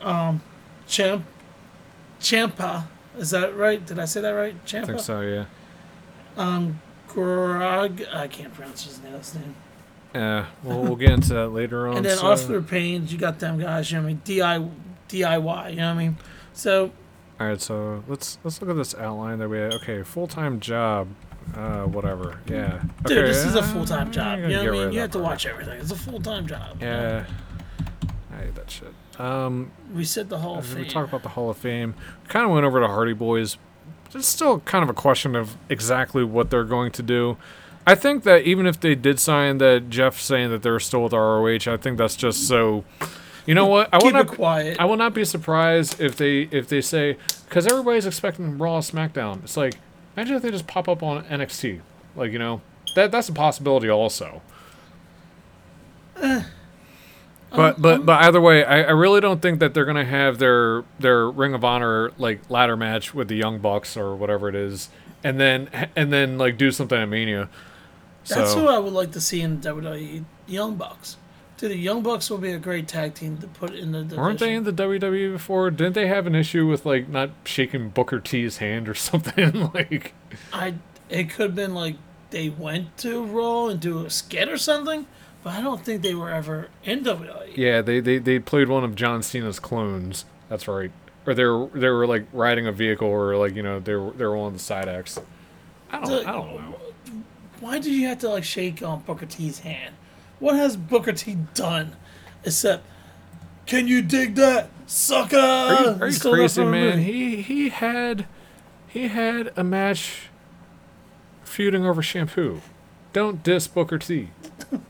[0.00, 0.42] um,
[0.86, 1.24] Champ,
[2.20, 2.86] Ciampa.
[3.18, 3.84] Is that right?
[3.84, 4.64] Did I say that right?
[4.66, 4.82] Ciampa.
[4.82, 5.44] I think so, yeah.
[6.36, 8.02] Um, Grog.
[8.12, 9.54] I can't pronounce his last name.
[10.14, 11.98] Yeah, well, we'll get into that later on.
[11.98, 13.06] And then so- Arthur Payne.
[13.08, 13.90] You got them guys.
[13.90, 14.20] You know what I mean?
[14.24, 14.68] Di
[15.08, 15.70] DIY.
[15.70, 16.16] You know what I mean?
[16.52, 16.90] So
[17.40, 19.74] All right, so let's let's look at this outline that we had.
[19.74, 21.08] Okay, full time job,
[21.54, 22.40] uh, whatever.
[22.46, 22.82] Yeah.
[23.04, 24.38] dude, okay, this is a uh, full time job.
[24.40, 24.92] You know what I mean?
[24.92, 25.30] You have to part.
[25.32, 25.80] watch everything.
[25.80, 26.78] It's a full time job.
[26.80, 27.24] Yeah.
[28.32, 28.92] I hate that shit.
[29.18, 30.90] Um, We said the Hall of we Fame.
[30.90, 31.94] talked about the Hall of Fame.
[32.22, 33.56] We kind of went over to Hardy Boys.
[34.14, 37.36] It's still kind of a question of exactly what they're going to do.
[37.86, 41.12] I think that even if they did sign that Jeff saying that they're still with
[41.12, 42.84] ROH, I think that's just so.
[43.46, 43.88] You know what?
[43.92, 44.26] I will not.
[44.26, 44.76] quiet.
[44.78, 47.16] I will not be surprised if they if they say
[47.46, 49.44] because everybody's expecting Raw, SmackDown.
[49.44, 49.74] It's like
[50.16, 51.80] imagine if they just pop up on NXT.
[52.16, 52.60] Like you know
[52.94, 54.42] that that's a possibility also.
[56.20, 56.42] Eh.
[57.50, 60.04] But um, but um, but either way, I, I really don't think that they're gonna
[60.04, 64.48] have their their Ring of Honor like ladder match with the Young Bucks or whatever
[64.48, 64.90] it is,
[65.22, 67.48] and then and then like do something at Mania.
[68.26, 70.24] That's so who I would like to see in WWE.
[70.48, 71.16] Young Bucks.
[71.56, 74.22] Dude, the Young Bucks will be a great tag team to put in the division.
[74.22, 75.70] weren't they in the WWE before?
[75.70, 79.70] Didn't they have an issue with like not shaking Booker T's hand or something?
[79.72, 80.12] like
[80.52, 80.74] I.
[81.08, 81.96] It could have been like
[82.30, 85.06] they went to Raw and do a skit or something,
[85.44, 87.04] but I don't think they were ever in.
[87.04, 87.56] WWE.
[87.56, 90.24] yeah, they they they played one of John Cena's clones.
[90.48, 90.90] That's right.
[91.26, 94.10] Or they were they were like riding a vehicle or like you know they were
[94.10, 95.18] they were on the side X.
[95.90, 96.76] I don't I don't know.
[97.60, 99.94] Why did you have to like shake on Booker T's hand?
[100.38, 101.96] What has Booker T done
[102.44, 102.84] except
[103.66, 105.36] can you dig that sucker?
[105.36, 107.00] Are you, are you crazy, man?
[107.00, 108.26] He he had
[108.86, 110.28] he had a match
[111.44, 112.60] feuding over shampoo.
[113.12, 114.30] Don't diss Booker T.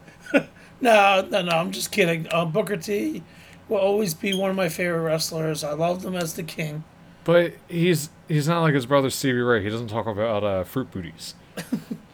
[0.81, 1.53] No, no, no.
[1.53, 2.27] I'm just kidding.
[2.31, 3.23] Uh, Booker T
[3.69, 5.65] will always be one of my favorite wrestlers.
[5.65, 6.85] I loved him as the king.
[7.25, 9.63] But he's he's not like his brother Stevie Ray.
[9.63, 11.35] He doesn't talk about uh, fruit booties.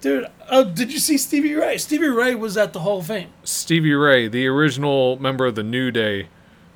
[0.00, 1.76] Dude, uh, did you see Stevie Ray?
[1.76, 3.28] Stevie Ray was at the Hall of Fame.
[3.44, 6.28] Stevie Ray, the original member of the New Day,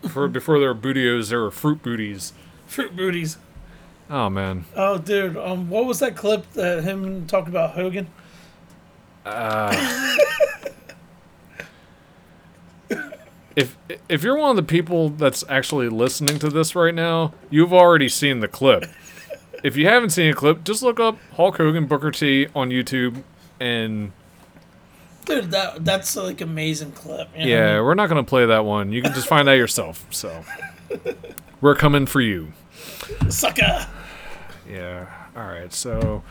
[0.09, 2.35] for before there were bootios, there were fruit booties.
[2.67, 3.39] Fruit booties.
[4.11, 5.37] Oh man, Oh, dude.
[5.39, 8.09] Um, what was that clip that him talking about Hogan?
[13.57, 13.79] if
[14.11, 18.11] if you're one of the people that's actually listening to this right now, you've already
[18.11, 18.85] seen the clip.
[19.65, 23.23] If you haven't seen a clip, just look up Hulk Hogan Booker T on YouTube,
[23.59, 24.13] and
[25.25, 27.29] Dude, that that's like amazing clip.
[27.35, 28.93] you know yeah, we're not gonna play that one.
[28.93, 30.07] You can just find that yourself.
[30.11, 30.45] So
[31.61, 32.53] we're coming for you.
[33.31, 33.87] sucker.
[34.71, 35.07] Yeah.
[35.37, 35.73] All right.
[35.73, 36.23] So,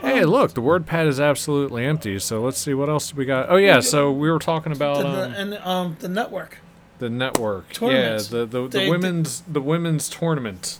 [0.00, 2.18] hey, look, the word pad is absolutely empty.
[2.18, 3.50] So let's see what else we got.
[3.50, 3.80] Oh yeah.
[3.80, 6.58] So we were talking about The, um, and um the network.
[6.98, 7.72] the network.
[7.74, 8.32] Tournaments.
[8.32, 8.38] Yeah.
[8.40, 10.78] The the, the They- women's the women's tournament.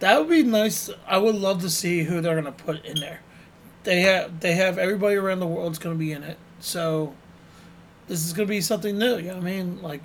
[0.00, 0.90] That would be nice.
[1.06, 3.20] I would love to see who they're gonna put in there.
[3.84, 6.38] They have they have everybody around the world's gonna be in it.
[6.60, 7.14] So
[8.08, 9.16] this is gonna be something new.
[9.16, 9.82] You know what I mean?
[9.82, 10.02] Like,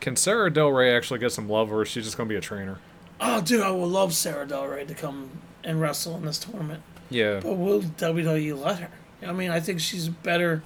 [0.00, 2.40] Can Sarah Del Rey actually get some love, or is she just gonna be a
[2.40, 2.78] trainer?
[3.18, 5.30] oh, dude, I would love Sarah Del Rey to come
[5.64, 6.82] and wrestle in this tournament.
[7.08, 7.40] Yeah.
[7.42, 8.90] But will WWE let her?
[9.26, 10.62] I mean, I think she's a better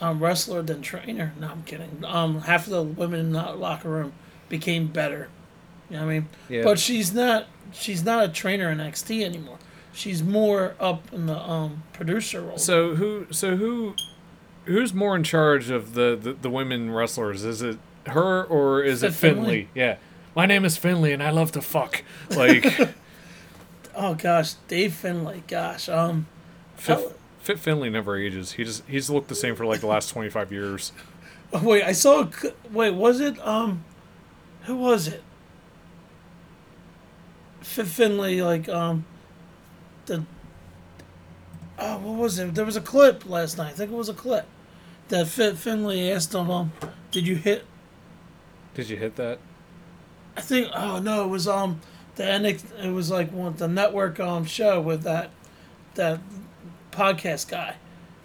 [0.00, 1.32] um, wrestler than trainer.
[1.40, 2.04] No, I'm kidding.
[2.04, 4.12] Um, half of the women in that locker room
[4.50, 5.28] became better.
[5.88, 6.28] You know what I mean?
[6.48, 6.62] Yeah.
[6.64, 7.46] But she's not.
[7.72, 9.58] She's not a trainer in NXT anymore.
[9.94, 12.58] She's more up in the um, producer role.
[12.58, 13.26] So who?
[13.30, 13.94] So who?
[14.64, 17.44] Who's more in charge of the, the, the women wrestlers?
[17.44, 19.42] Is it her or is Is it it Finlay?
[19.44, 19.68] Finlay?
[19.74, 19.96] Yeah.
[20.36, 22.04] My name is Finlay and I love to fuck.
[22.30, 22.64] Like
[23.96, 26.26] oh gosh, Dave Finlay, Gosh, um,
[26.76, 27.12] Fit, Oh.
[27.40, 28.52] Fit Finlay never ages.
[28.52, 30.92] He just he's looked the same for like the last twenty five years.
[31.52, 32.22] oh, wait, I saw.
[32.22, 32.30] A,
[32.70, 33.84] wait, was it um,
[34.62, 35.22] who was it?
[37.64, 39.04] Fit Finlay, like um,
[40.06, 40.24] the.
[41.78, 42.54] Oh, what was it?
[42.54, 43.70] There was a clip last night.
[43.70, 44.46] I think it was a clip
[45.08, 46.72] that Fit Finlay asked him, um,
[47.10, 47.64] "Did you hit
[48.74, 49.38] Did you hit that?
[50.36, 51.80] I think oh no, it was um
[52.16, 55.30] the NX, it was like one the network um show with that
[55.94, 56.20] that
[56.90, 57.76] podcast guy,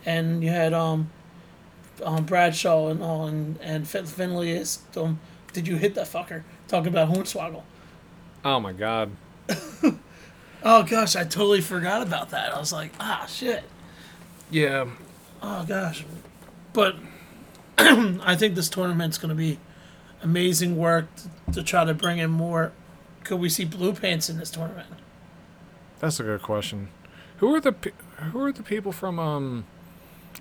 [0.05, 1.09] and you had um
[2.03, 5.19] um Bradshaw and all and and Fin- Finlay is um
[5.53, 7.63] did you hit that fucker talking about Hornswoggle?
[8.45, 9.11] Oh my god.
[10.63, 12.53] Oh gosh, I totally forgot about that.
[12.53, 13.63] I was like ah shit.
[14.51, 14.87] Yeah.
[15.41, 16.03] Oh gosh,
[16.73, 16.95] but
[17.77, 19.59] I think this tournament's going to be
[20.21, 22.73] amazing work to, to try to bring in more.
[23.23, 24.87] Could we see blue pants in this tournament?
[25.99, 26.89] That's a good question.
[27.37, 27.73] Who are the
[28.31, 29.65] who are the people from um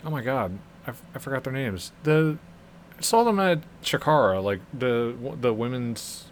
[0.05, 0.59] Oh my god.
[0.87, 1.93] I, f- I forgot their names.
[2.05, 2.39] The
[2.99, 6.25] I saw them at Chikara, like the the women's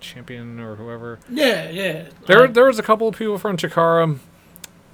[0.00, 1.18] champion or whoever.
[1.28, 2.06] Yeah, yeah.
[2.26, 4.18] There, Uh, there was a couple of people from Chikara.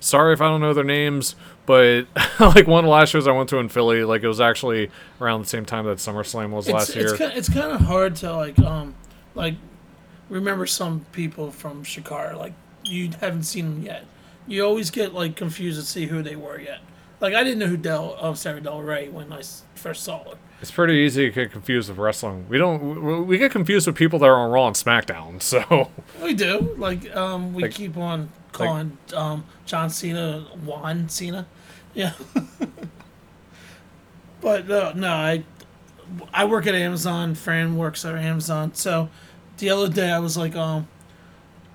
[0.01, 2.03] Sorry if I don't know their names, but
[2.41, 4.91] like one of the last shows I went to in Philly, like it was actually
[5.21, 7.17] around the same time that SummerSlam was it's, last it's year.
[7.17, 8.95] Kind it's kind of hard to like um
[9.35, 9.55] like
[10.29, 12.53] remember some people from Chikara like
[12.85, 14.05] you haven't seen them yet.
[14.47, 16.81] You always get like confused to see who they were yet.
[17.21, 19.43] Like I didn't know who Del uh, Sarah Del Rey when I
[19.75, 20.37] first saw her.
[20.63, 22.47] It's pretty easy to get confused with wrestling.
[22.49, 25.43] We don't, we, we get confused with people that are on Raw and SmackDown.
[25.47, 25.91] So
[26.23, 31.47] We do like um we Like- keep on calling um John Cena Juan Cena,
[31.95, 32.13] yeah.
[34.41, 35.45] but no, no, I
[36.33, 37.35] I work at Amazon.
[37.35, 38.75] Fran works at Amazon.
[38.75, 39.09] So
[39.59, 40.89] the other day I was like um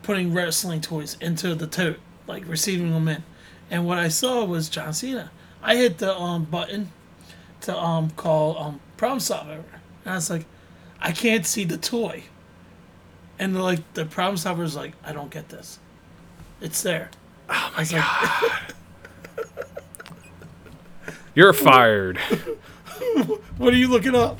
[0.03, 3.23] putting wrestling toys into the tote, like receiving them in,
[3.69, 5.31] and what I saw was John Cena.
[5.61, 6.91] I hit the um button
[7.61, 9.63] to um call um problem solver,
[10.03, 10.45] and I was like,
[10.99, 12.23] I can't see the toy.
[13.39, 15.79] And like the problem solver was like, I don't get this.
[16.61, 17.09] It's there.
[17.49, 18.73] Oh my god!
[21.35, 22.17] you're fired.
[23.57, 24.39] what are you looking up?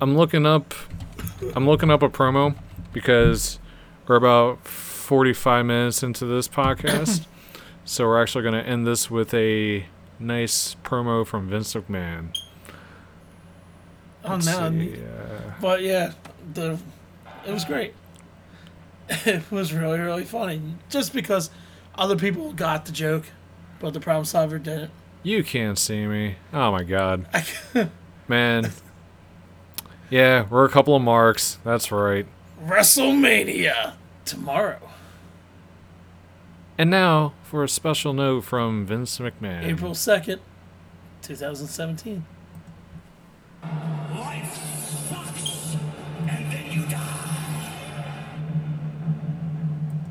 [0.00, 0.74] I'm looking up,
[1.54, 2.56] I'm looking up a promo
[2.92, 3.58] because
[4.06, 7.26] we're about 45 minutes into this podcast.
[7.84, 9.86] so we're actually going to end this with a
[10.18, 12.34] nice promo from Vince McMahon.
[14.24, 14.70] Oh Let's no!
[14.70, 16.12] see, uh, But yeah,
[16.52, 16.78] the
[17.46, 17.94] it was great.
[19.26, 21.50] It was really really funny, just because
[21.96, 23.24] other people got the joke,
[23.80, 24.90] but the problem solver didn't.
[25.22, 26.36] you can't see me.
[26.52, 27.26] Oh my god.
[28.28, 28.70] Man.
[30.10, 31.58] Yeah, we're a couple of marks.
[31.64, 32.26] That's right.
[32.64, 33.94] WrestleMania
[34.24, 34.78] tomorrow,
[36.78, 39.64] And now for a special note from Vince McMahon.
[39.64, 40.40] April second,
[41.22, 42.24] two thousand seventeen.
[43.62, 44.54] Life
[45.08, 45.76] sucks,
[46.28, 47.09] and then you die.